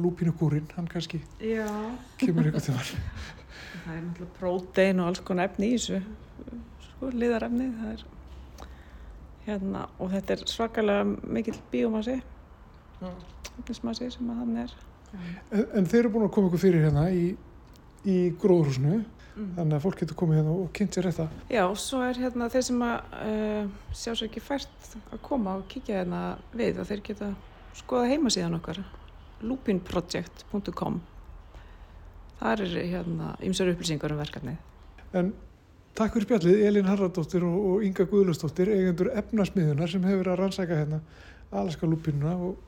[0.00, 1.68] Lúpínukúrin, hann kannski Já.
[2.20, 2.92] kemur ykkur til þar.
[3.84, 6.00] Það er náttúrulega prótein og alls konar efni í þessu,
[6.86, 8.04] sko, liðarefni, það er,
[9.44, 12.16] hérna, og þetta er svakalega mikill bíómassi,
[13.58, 14.76] efnismassi sem að hann er.
[15.14, 17.26] En, en þeir eru búin að koma ykkur fyrir hérna í,
[18.08, 19.02] í gróðurhúsinu,
[19.34, 21.28] þannig að fólk getur komið hérna og kynnt sér þetta.
[21.52, 25.66] Já, svo er hérna þeir sem að uh, sjá svo ekki fært að koma og
[25.70, 26.26] kíkja hérna
[26.56, 27.34] við og þeir geta
[27.76, 28.80] skoða heimasíðan okkar,
[29.44, 31.02] lupinproject.com.
[32.40, 34.56] Það er hérna ymsar upplýsingar um verkefnið.
[35.14, 35.30] En
[35.94, 40.80] takk fyrir spjallið, Elin Haraldóttir og, og Inga Guðlustóttir, eigendur efnasmiðunar sem hefur að rannsaka
[40.82, 41.00] hérna
[41.54, 42.58] alaska lúpinuna og,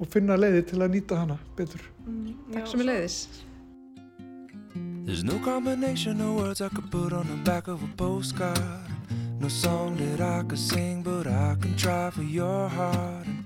[0.00, 1.84] og finna leiði til að nýta hana betur.
[2.54, 3.20] Takk sem er leiðis.
[5.04, 8.60] There's no combination of words I could put on the back of a postcard.
[9.40, 13.39] No song that I could sing, but I can try for your heart.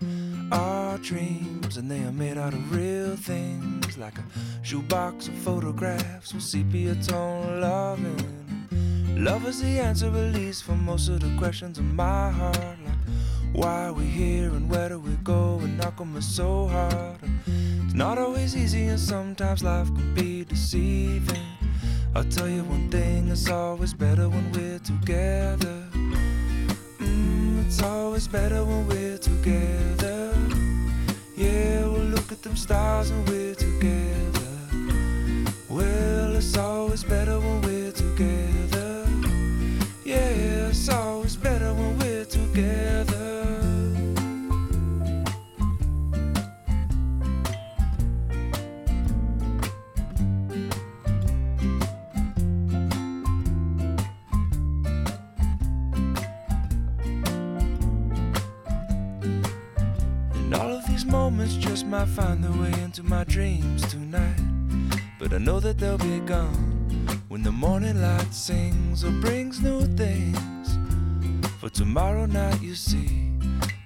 [0.45, 4.25] And our dreams, and they are made out of real things, like a
[4.63, 8.67] shoebox of photographs with sepia tone loving.
[9.17, 12.57] Love is the answer, at least, for most of the questions in my heart.
[12.57, 12.99] Like,
[13.53, 15.61] why are we here and where do we go?
[15.63, 17.19] And knock on us so hard.
[17.85, 21.47] It's not always easy, and sometimes life can be deceiving.
[22.15, 25.85] I'll tell you one thing, it's always better when we're together.
[26.99, 30.14] Mm, it's always better when we're together.
[31.37, 34.41] Yeah, we'll look at them stars and we're together.
[35.69, 39.07] Well, it's always better when we're together.
[40.05, 43.14] Yeah, it's always better when we're together.
[61.15, 64.41] Moments just might find their way into my dreams tonight.
[65.21, 66.65] But I know that they'll be gone
[67.29, 70.67] when the morning light sings or brings new things.
[71.61, 73.31] For tomorrow night, you see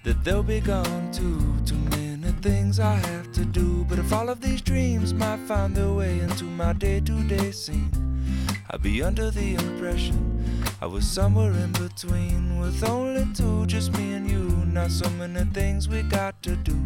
[0.04, 1.40] that they'll be gone too.
[1.66, 3.84] Too many things I have to do.
[3.90, 7.50] But if all of these dreams might find their way into my day to day
[7.50, 7.92] scene,
[8.70, 10.28] I'd be under the impression
[10.80, 14.44] I was somewhere in between with only two, just me and you.
[14.78, 16.76] Not so many things we got to do,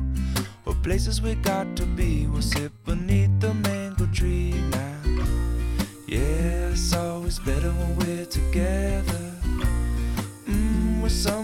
[0.82, 2.26] places we got to be.
[2.26, 4.98] We'll sit beneath the mango tree now.
[6.06, 9.32] Yeah, it's always better when we're together.
[10.48, 11.41] Mm, we're somewhere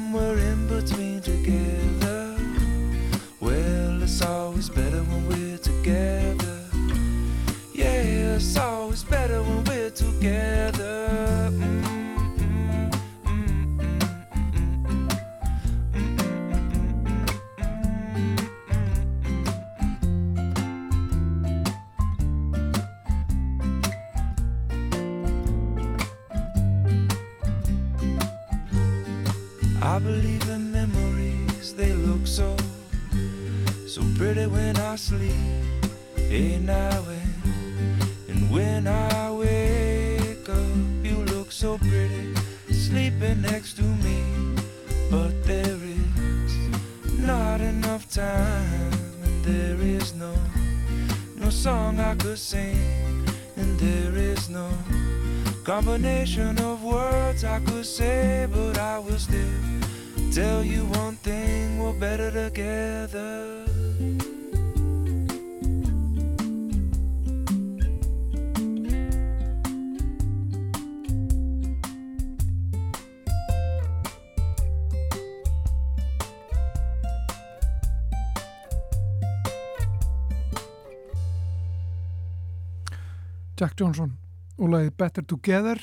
[83.58, 84.12] Jack Johnson
[84.54, 85.80] og lagið Better Together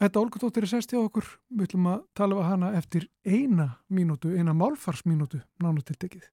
[0.00, 4.32] Þetta Olgudóttir er sest hjá okkur við ætlum að tala við hana eftir eina mínútu,
[4.32, 6.30] eina málfarsmínútu nánu til tekið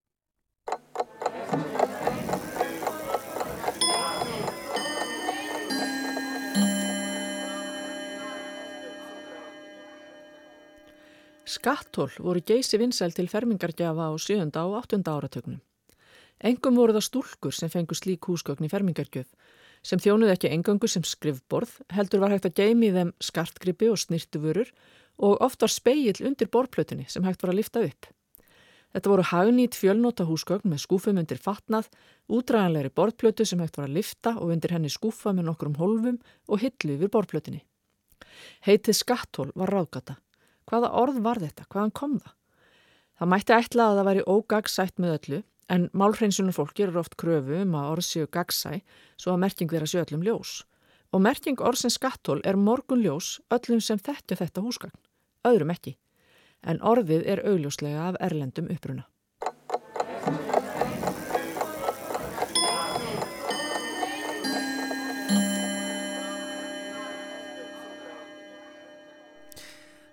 [11.50, 14.54] Skattól voru geysi vinsæl til fermingargjafa á 7.
[14.64, 15.04] og 8.
[15.04, 15.60] áratögnum.
[16.40, 19.28] Engum voru það stúlkur sem fengu slík húsgögn í fermingargjöf,
[19.84, 24.72] sem þjónuði ekki engangu sem skrifborð, heldur var hægt að geimi þeim skartgripi og snirtuvörur
[25.20, 28.08] og oft var speill undir borplötunni sem hægt var að lifta upp.
[28.90, 31.92] Þetta voru hagnýtt fjölnóta húsgögn með skúfum undir fatnað,
[32.32, 36.18] útræðanlegri borplötu sem hægt var að lifta og undir henni skúfa með nokkrum holfum
[36.48, 37.62] og hillu yfir borplötunni.
[38.66, 40.18] Heitið skattól var ráðgata.
[40.70, 41.68] Hvaða orð var þetta?
[41.70, 42.34] Hvaðan kom það?
[43.20, 45.40] Það mætti ætla að það væri ógagsætt með öllu
[45.70, 48.80] en málhreinsunar fólk gerur oft kröfu um að orð séu gagsæ
[49.18, 50.64] svo að merking vera séu öllum ljós.
[51.14, 54.98] Og merking orðsins skattól er morgun ljós öllum sem þetta þetta húsgagn,
[55.46, 55.96] öðrum ekki.
[56.62, 59.08] En orðið er augljóslega af erlendum uppruna.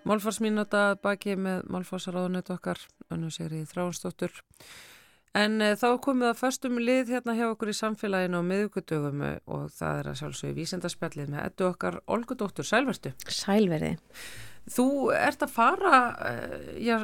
[0.07, 2.79] Málfarsmínata baki með málfarsaráðunet okkar,
[3.11, 4.31] önnu sér í þráinstóttur.
[5.37, 9.39] En e, þá komið að fastum lið hérna hjá okkur í samfélaginu á miðugudögum eh,
[9.53, 13.13] og það er að sjálfsögja vísendarspjallið með ettu okkar Olgudóttur Sælverstu.
[13.29, 13.97] Sælverði.
[14.73, 15.99] Þú ert að fara,
[16.31, 16.33] e,
[16.87, 16.99] já,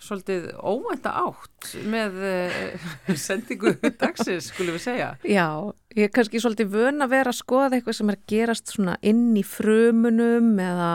[0.00, 2.88] svolítið óvænta átt með uh,
[3.26, 5.10] sendingu dagsins, skulum við segja.
[5.26, 5.46] Já,
[5.96, 9.28] ég er kannski svolítið vön að vera að skoða eitthvað sem er gerast svona inn
[9.36, 10.92] í frumunum eða,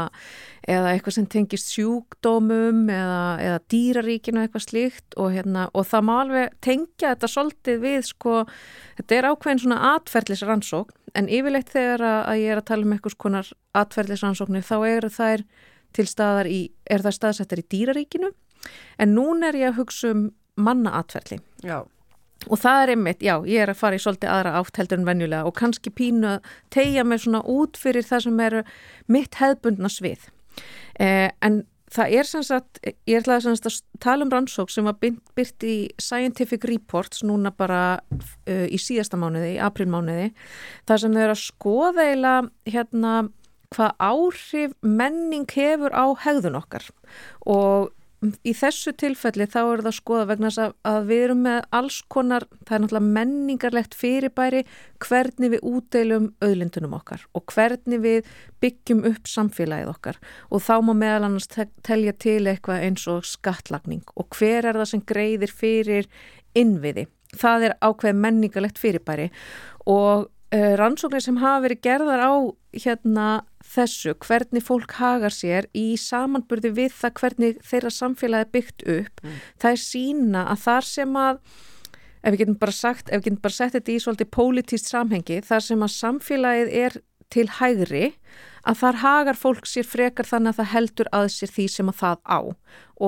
[0.66, 6.14] eða eitthvað sem tengist sjúkdómum eða, eða dýraríkinu eitthvað slíkt og, hérna, og það má
[6.18, 8.40] alveg tengja þetta svolítið við sko,
[9.02, 13.16] þetta er ákveðin svona atferðlisrannsókn en yfirleitt þegar að, ég er að tala um eitthvað
[13.16, 15.46] skonar atferðlisrannsóknir þá eru þær
[15.96, 18.34] til staðar í, er það staðsettar í dýraríkinu
[18.98, 21.42] En nún er ég að hugsa um mannaatferðli.
[21.66, 21.84] Já.
[22.52, 25.08] Og það er einmitt, já, ég er að fara í svolítið aðra átt heldur en
[25.08, 28.64] venjulega og kannski pínu að tegja mig svona út fyrir það sem eru
[29.12, 30.28] mitt hefðbundna svið.
[31.00, 31.64] Eh, en
[31.96, 35.66] það er sem sagt, ég ætlaði sem sagt að tala um rannsók sem var byrt
[35.66, 40.32] í Scientific Reports núna bara uh, í síðasta mánuði, í aprilmánuði,
[40.90, 43.14] þar sem þau eru að skoða eiginlega hérna
[43.76, 46.86] hvað áhrif menning hefur á hegðun okkar.
[47.50, 47.92] Og
[48.24, 52.46] í þessu tilfelli þá er það að skoða vegna að, við erum með alls konar,
[52.66, 54.62] það er náttúrulega menningarlegt fyrirbæri
[55.04, 58.32] hvernig við útdeilum auðlindunum okkar og hvernig við
[58.64, 60.22] byggjum upp samfélagið okkar.
[60.50, 61.50] Og þá má meðal annars
[61.86, 64.06] telja til eitthvað eins og skattlagning.
[64.16, 66.10] Og hver er það sem greiðir fyrir
[66.58, 67.06] innviði.
[67.36, 69.30] Það er ákveð menningarlegt fyrirbæri.
[69.92, 72.34] Og rannsóknir sem hafa verið gerðar á
[72.76, 73.28] hérna
[73.66, 79.40] þessu, hvernig fólk hagar sér í samanburði við það hvernig þeirra samfélagi byggt upp mm.
[79.62, 81.40] það er sína að þar sem að
[82.26, 85.42] ef við getum bara sagt, ef við getum bara sett þetta í svolítið pólitíst samhengi,
[85.46, 87.00] þar sem að samfélagið er
[87.34, 88.06] til hægri
[88.66, 92.00] að þar hagar fólk sér frekar þannig að það heldur að sér því sem að
[92.02, 92.40] það á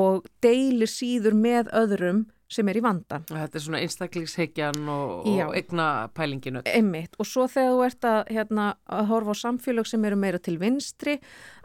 [0.01, 3.19] og deilir síður með öðrum sem er í vanda.
[3.27, 6.61] Þetta er svona einstaklingsheikjan og, og egna pælinginu.
[6.71, 10.39] Emmitt og svo þegar þú ert að, hérna, að horfa á samfélag sem eru meira
[10.43, 11.17] til vinstri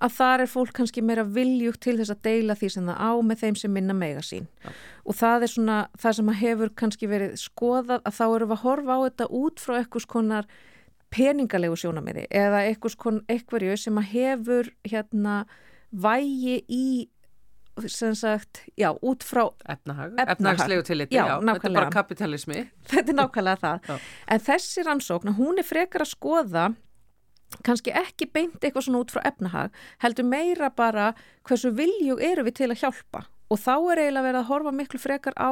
[0.02, 3.12] að þar er fólk kannski meira viljugt til þess að deila því sem það á
[3.28, 4.50] með þeim sem minna mega sín.
[4.64, 4.74] Ja.
[5.06, 8.66] Og það er svona það sem hefur kannski verið skoðað að þá eru við að
[8.66, 10.52] horfa á þetta út frá eitthvað skonar
[11.12, 15.42] peningalegu sjónamiði eða eitthvað sem að hefur hérna
[15.92, 16.86] vægi í
[17.88, 23.14] sem sagt, já, út frá efnahag, efnahagslegu tilliti, já, já þetta er bara kapitalismi þetta
[23.14, 24.08] er nákvæmlega það.
[24.28, 26.66] En þessi rannsókn, hún er frekar að skoða
[27.66, 31.12] kannski ekki beint eitthvað svona út frá efnahag heldur meira bara
[31.48, 35.00] hversu viljug eru við til að hjálpa og þá er eiginlega verið að horfa miklu
[35.02, 35.50] frekar á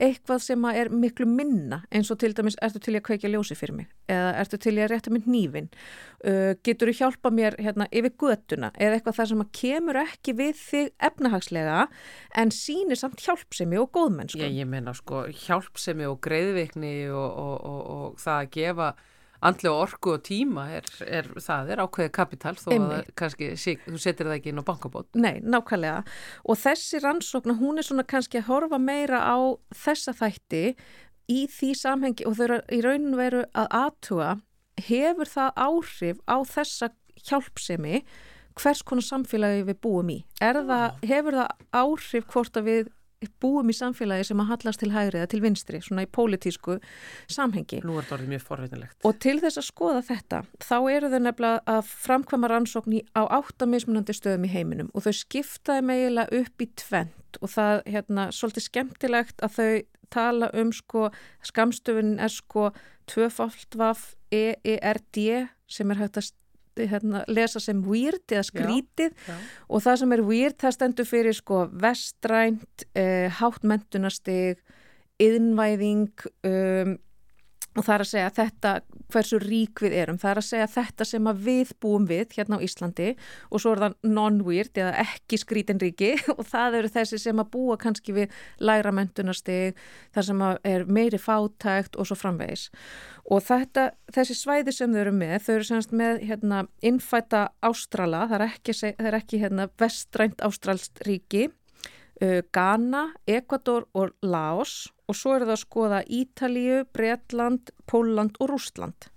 [0.00, 3.82] eitthvað sem er miklu minna eins og til dæmis ertu til að kveikja ljósi fyrir
[3.82, 3.90] mig?
[4.12, 8.72] eða ertu til að rétta mynd nývin uh, getur þú hjálpa mér hérna yfir göttuna
[8.76, 11.78] eða eitthvað þar sem að kemur ekki við þig efnahagslega
[12.42, 14.42] en sínir samt hjálpsemi og góðmenn sko.
[14.42, 18.92] Ég, ég menna sko hjálpsemi og greiðvikni og, og, og, og það að gefa
[19.42, 22.94] andlega orku og tíma er, er það er ákveðið kapital þó Einmitt.
[22.96, 23.50] að kannski
[23.84, 25.08] þú setir það ekki inn á bankabót.
[25.18, 26.02] Nei, nákvæmlega.
[26.46, 29.38] Og þessi rannsókna hún er svona kannski að horfa meira á
[29.84, 30.64] þessa þætti
[31.32, 34.32] í því samhengi og þau eru í rauninu veru að aðtuga
[34.82, 36.92] hefur það áhrif á þessa
[37.28, 38.02] hjálpsemi
[38.58, 40.18] hvers konar samfélagi við búum í?
[40.40, 42.90] Það, hefur það áhrif hvort að við
[43.42, 46.78] búum í samfélagi sem að hallast til hægri eða til vinstri, svona í pólitísku
[47.30, 47.82] samhengi.
[47.86, 48.98] Nú er þetta orðið mjög forveitinlegt.
[49.08, 54.16] Og til þess að skoða þetta, þá eru þau nefnilega að framkvæma rannsókn á áttamismunandi
[54.16, 59.44] stöðum í heiminum og þau skiptaði megilega upp í tvent og það hérna svolítið skemmtilegt
[59.44, 59.70] að þau
[60.12, 61.08] tala um sko,
[61.46, 62.70] skamstöfunin er sko
[63.08, 65.18] tvöfaldvaf EERD
[65.72, 66.30] sem er hægt að
[66.78, 69.38] hérna, lesa sem weird eða skrítið já, já.
[69.68, 74.62] og það sem er weird það stendur fyrir sko vestrænt, eh, háttmentunastig,
[75.22, 76.96] yðnvæðing um,
[77.72, 78.72] og það er að segja þetta
[79.12, 82.58] hversu rík við erum, það er að segja þetta sem að við búum við hérna
[82.60, 83.08] á Íslandi.
[83.48, 87.78] Og svo er það non-weird eða ekki skrítinríki og það eru þessi sem að búa
[87.80, 89.80] kannski við læra mentunarsteg,
[90.12, 90.44] það sem
[90.74, 92.68] er meiri fátækt og svo framvegis.
[93.32, 98.26] Og þetta, þessi svæði sem þau eru með, þau eru semst með hérna, innfæta ástrala,
[98.28, 101.48] það er ekki, það er ekki hérna, vestrænt ástralst ríki
[102.54, 109.08] Ghana, Ecuador og Laos og svo eru það að skoða Ítalíu, Bretland, Póland og Rústland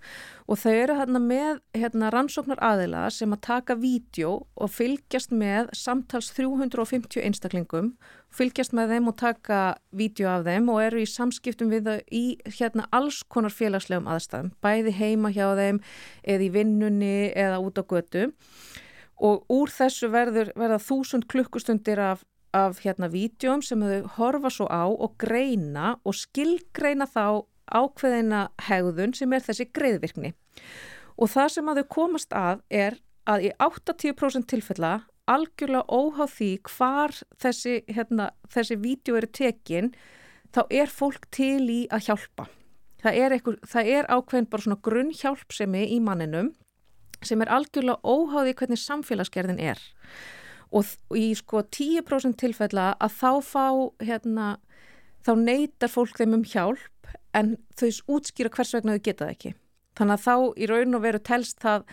[0.46, 5.72] og þau eru hérna með hérna, rannsóknar aðila sem að taka vídeo og fylgjast með
[5.74, 7.92] samtals 350 einstaklingum,
[8.30, 9.60] fylgjast með þeim og taka
[9.96, 12.24] vídeo af þeim og eru í samskiptum við þau í
[12.58, 15.82] hérna alls konar félagslegum aðstæðum, bæði heima hjá þeim
[16.22, 18.30] eða í vinnunni eða út á götu.
[19.16, 22.26] Og úr þessu verður, verða þúsund klukkustundir af
[22.56, 29.14] af hérna vídjum sem þau horfa svo á og greina og skilgreina þá ákveðina hegðun
[29.16, 30.32] sem er þessi greiðvirkni.
[31.16, 34.94] Og það sem að þau komast að er að í 80% tilfella
[35.26, 39.90] algjörlega óháð því hvar þessi, hérna, þessi vídeo eru tekin
[40.54, 42.46] þá er fólk til í að hjálpa.
[43.02, 46.54] Það er, einhver, það er ákveðin bara svona grunnhjálpsemi í manninum
[47.26, 49.82] sem er algjörlega óháði hvernig samfélagsgerðin er
[50.74, 53.66] og í sko 10% tilfella að þá fá
[54.02, 54.48] hérna,
[55.26, 59.54] þá neytar fólk þeim um hjálp en þau útskýra hvers vegna þau geta það ekki.
[59.96, 61.86] Þannig að þá í raun og veru telst það,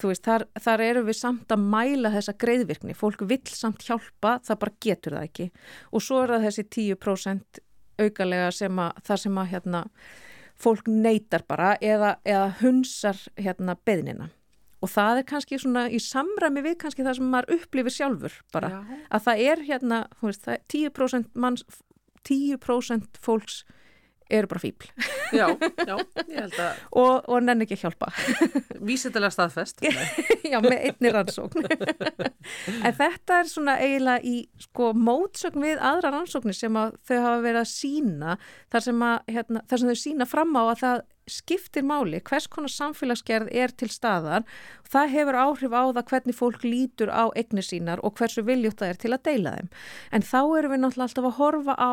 [0.00, 2.96] þú veist, þar, þar eru við samt að mæla þessa greiðvirkni.
[2.98, 5.48] Fólk vill samt hjálpa, það bara getur það ekki.
[5.92, 7.64] Og svo er það þessi 10%
[8.02, 9.82] augalega sem að, það sem að hérna,
[10.64, 14.30] fólk neytar bara eða, eða hunsar hérna beðnina
[14.84, 18.70] og það er kannski svona í samræmi við kannski það sem maður upplifir sjálfur bara,
[18.74, 18.98] Já.
[19.16, 21.64] að það er hérna, veist, það er 10% manns,
[22.28, 23.62] 10% fólks
[24.30, 24.88] eru bara fíbl
[25.38, 25.96] Já, já,
[26.28, 28.10] ég held að og, og nenni ekki að hjálpa.
[28.88, 29.82] Vísitilega staðfest
[30.52, 31.66] Já, með einni rannsókn.
[32.84, 37.40] En þetta er svona eiginlega í sko mótsögn við aðra rannsóknir sem að þau hafa
[37.42, 38.36] verið að sína
[38.72, 41.02] þar sem, að, hérna, þar sem þau sína fram á að það
[41.34, 44.44] skiptir máli hvers konar samfélagsgerð er til staðar.
[44.92, 48.92] Það hefur áhrif á það hvernig fólk lítur á eignir sínar og hversu viljútt það
[48.92, 49.72] er til að deila þeim.
[50.12, 51.92] En þá erum við náttúrulega alltaf að horfa á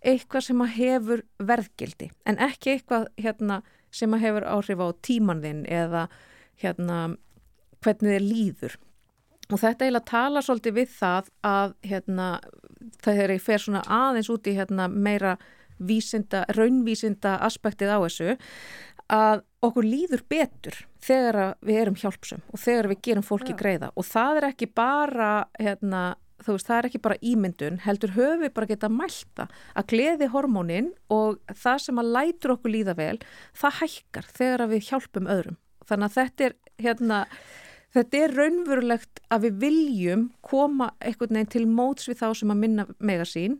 [0.00, 5.64] eitthvað sem að hefur verðgildi en ekki eitthvað hérna, sem að hefur áhrif á tímanðinn
[5.68, 6.06] eða
[6.60, 7.00] hérna,
[7.80, 8.76] hvernig þið líður.
[9.50, 12.28] Og þetta eiginlega tala svolítið við það að hérna,
[13.02, 15.34] það er fyrir svona aðeins úti hérna, meira
[15.80, 18.36] vísinda, raunvísinda aspektið á þessu
[19.10, 24.06] að okkur líður betur þegar við erum hjálpsum og þegar við gerum fólki greiða og
[24.06, 26.02] það er ekki bara hérna
[26.44, 30.92] þú veist, það er ekki bara ímyndun, heldur höfu bara geta mælta að gleði hormónin
[31.12, 33.16] og það sem að lætur okkur líða vel,
[33.56, 35.58] það hækkar þegar við hjálpum öðrum.
[35.90, 37.20] Þannig að þetta er, hérna,
[37.96, 42.62] þetta er raunverulegt að við viljum koma einhvern veginn til móts við þá sem að
[42.64, 43.58] minna megasín,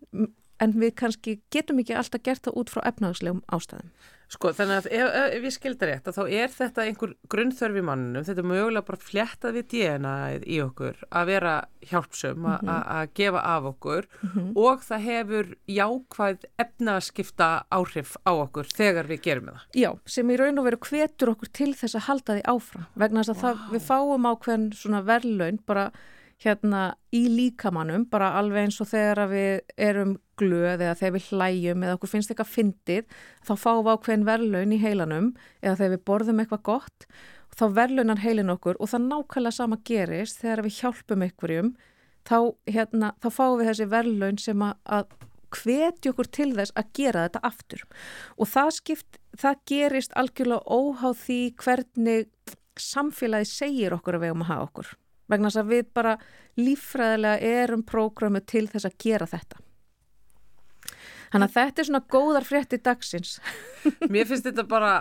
[0.60, 3.92] en við kannski getum ekki alltaf gert það út frá efnagslegum ástæðum.
[4.30, 7.82] Sko þannig að ef, ef ég skildar rétt að þá er þetta einhver grunnþörf í
[7.82, 11.54] mannunum, þetta er mögulega bara fléttað við DNA-ið í okkur að vera
[11.90, 12.70] hjálpsum, mm -hmm.
[12.94, 14.52] að gefa af okkur mm -hmm.
[14.54, 19.66] og það hefur jákvæð efnaskipta áhrif á okkur þegar við gerum það.
[19.74, 23.20] Já, sem í raun og veru hvetur okkur til þess að halda því áfram vegna
[23.20, 23.42] þess að wow.
[23.42, 25.90] það, við fáum ákveðin svona verðlaun bara
[26.40, 31.84] hérna í líkamannum, bara alveg eins og þegar við erum glöð eða þegar við hlæjum
[31.86, 35.30] eða okkur finnst eitthvað fyndið, þá fáum við ákveðin verðlaun í heilanum
[35.60, 37.08] eða þegar við borðum eitthvað gott,
[37.56, 41.72] þá verðlaunar heilin okkur og það nákvæmlega sama gerist þegar við hjálpum einhverjum,
[42.28, 42.38] þá,
[42.70, 45.18] hérna, þá fáum við þessi verðlaun sem að, að
[45.50, 47.84] hvetja okkur til þess að gera þetta aftur
[48.38, 52.28] og það skipt, það gerist algjörlega óháð því hvernig
[52.80, 54.92] samfélagi segir okkur að við um að hafa okkur
[55.30, 56.14] vegna þess að við bara
[56.60, 59.60] lífræðilega erum prógramu til þess að gera þetta.
[61.30, 63.36] Þannig að þetta er svona góðar frétti dagsins.
[64.12, 64.94] Mér finnst þetta bara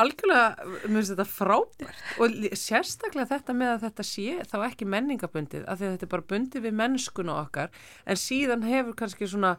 [0.00, 5.66] algjörlega, mér finnst þetta frábært og sérstaklega þetta með að þetta sé þá ekki menningabundið
[5.66, 7.72] af því að þetta er bara bundið við mennskun og okkar
[8.06, 9.56] en síðan hefur kannski svona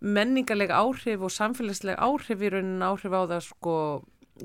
[0.00, 3.76] menningarlega áhrif og samfélagslega áhrif í raunin áhrif á það sko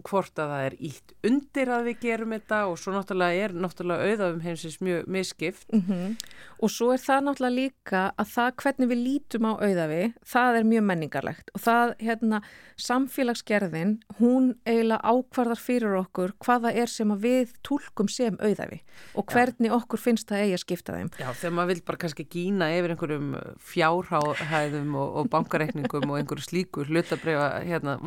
[0.03, 4.09] hvort að það er ítt undir að við gerum þetta og svo náttúrulega er náttúrulega
[4.09, 5.67] auðafum heimsins mjög miskipt.
[5.73, 6.15] Mm -hmm.
[6.59, 10.63] Og svo er það náttúrulega líka að það hvernig við lítum á auðafi, það er
[10.63, 12.41] mjög menningarlegt og það, hérna,
[12.75, 18.81] samfélagsgerðin, hún eiginlega ákvarðar fyrir okkur hvaða er sem að við tólkum sem auðafi
[19.15, 19.75] og hvernig Já.
[19.75, 21.09] okkur finnst það eigi að skipta þeim.
[21.19, 23.29] Já, þegar maður vil bara kannski gína yfir einhverjum
[23.71, 27.97] fjárhæðum og, og bankareikningum og einhverju slíku hlutabriða, hérna,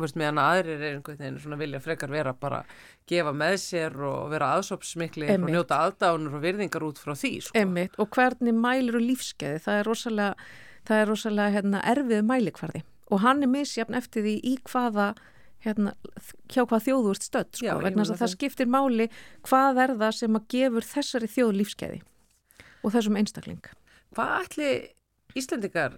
[1.79, 2.61] vilja frekar vera bara
[3.09, 7.33] gefa með sér og vera aðsópsmikli og njóta aðdánur og virðingar út frá því.
[7.47, 7.57] Sko.
[7.57, 10.47] Emmitt og hvernig mælur lífskeiði, það er rosalega,
[10.89, 15.11] það er rosalega hérna, erfið mælikvarði og hann er misjafn eftir því í hvaða
[15.59, 15.91] Hérna,
[16.47, 19.09] hjá hvað þjóðu ert stödd sko, vegna að það skiptir máli
[19.43, 21.97] hvað er það sem að gefur þessari þjóðu lífskeiði
[22.79, 23.67] og þessum einstakling
[24.15, 24.69] Hvað ætli
[25.35, 25.97] Íslandikar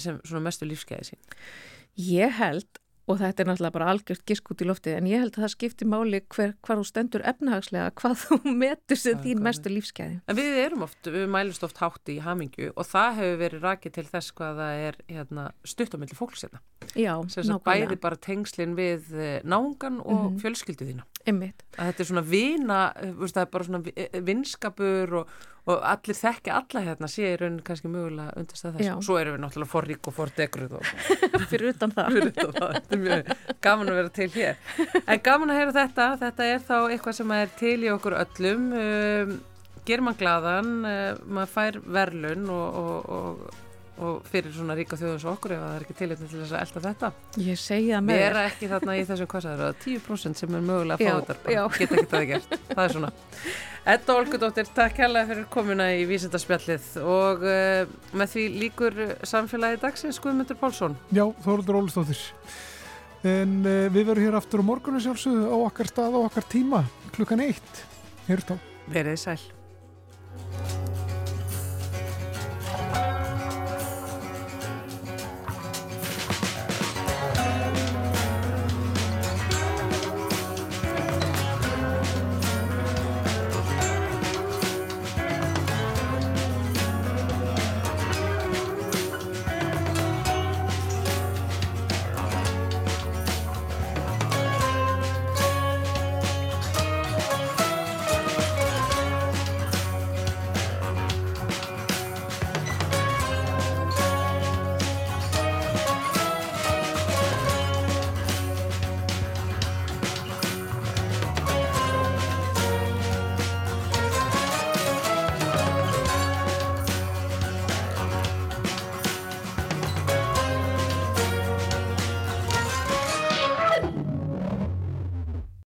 [0.00, 1.20] sem svona mestu lífskeiði sín?
[2.06, 5.36] Ég held, og þetta er náttúrulega bara algjört gisk út í loftið, en ég held
[5.36, 9.70] að það skiptir máli hver, hvar þú stendur efnahagslega, hvað þú metur sem þín mestu
[9.70, 10.20] lífskeiði.
[10.26, 13.96] En við erum oft, við mælumst oft hátt í hamingju og það hefur verið rakið
[13.98, 16.62] til þess hvað það er hérna, stutt á milli fólksina.
[16.96, 17.86] Já, Sem sagt nákvæmlega.
[17.90, 20.40] bæði bara tengslinn við eh, náungan og Mhm.
[20.42, 21.04] fjölskyldu þína.
[21.26, 21.62] Einmitt.
[21.76, 25.32] Að þetta er svona vina, eh, það er bara svona vi- eh, vinskapur og,
[25.66, 28.92] og allir þekki alla hérna sé í raunin kannski mögulega undast að Já.
[28.94, 29.02] þessu.
[29.08, 30.84] Svo erum við náttúrulega forrík og fordegruð og
[31.50, 32.12] Fyrir utan það.
[32.14, 32.72] fyrir utan það.
[32.78, 33.34] Þetta er mjög
[33.66, 34.56] gaman að vera til hér.
[35.06, 36.08] En gaman að heyra þetta.
[36.22, 38.66] Þetta er þá eitthvað sem er til í okkur öllum.
[38.86, 39.36] Um,
[39.86, 43.62] gerir mann glaðan, uh, maður fær verlun og, og, og,
[44.02, 46.64] og fyrir svona ríka þjóðum svo okkur ef það er ekki tilitni til þess að
[46.64, 47.10] elda þetta.
[47.46, 49.22] Ég segi það með Vera ekki þarna í það
[49.52, 51.54] eru, 10% sem er mögulega að fá þetta.
[51.78, 52.58] Geta ekki það gert.
[52.72, 53.10] Það er svona.
[53.86, 60.18] Edda Olgudóttir, takk hérlega fyrir komuna í Vísindarspjallið og uh, með því líkur samfélagi dagsins
[60.22, 60.96] Guðmundur Pálsson.
[61.14, 62.22] Já, Þóruldur Ólustóttir.
[63.26, 66.82] En uh, við verum hér aftur á morgunum sjálfsögðu á okkar stað og okkar tíma
[67.14, 67.84] klukkan eitt.
[68.26, 68.56] Heyrst á.
[68.90, 69.55] Verið sæl.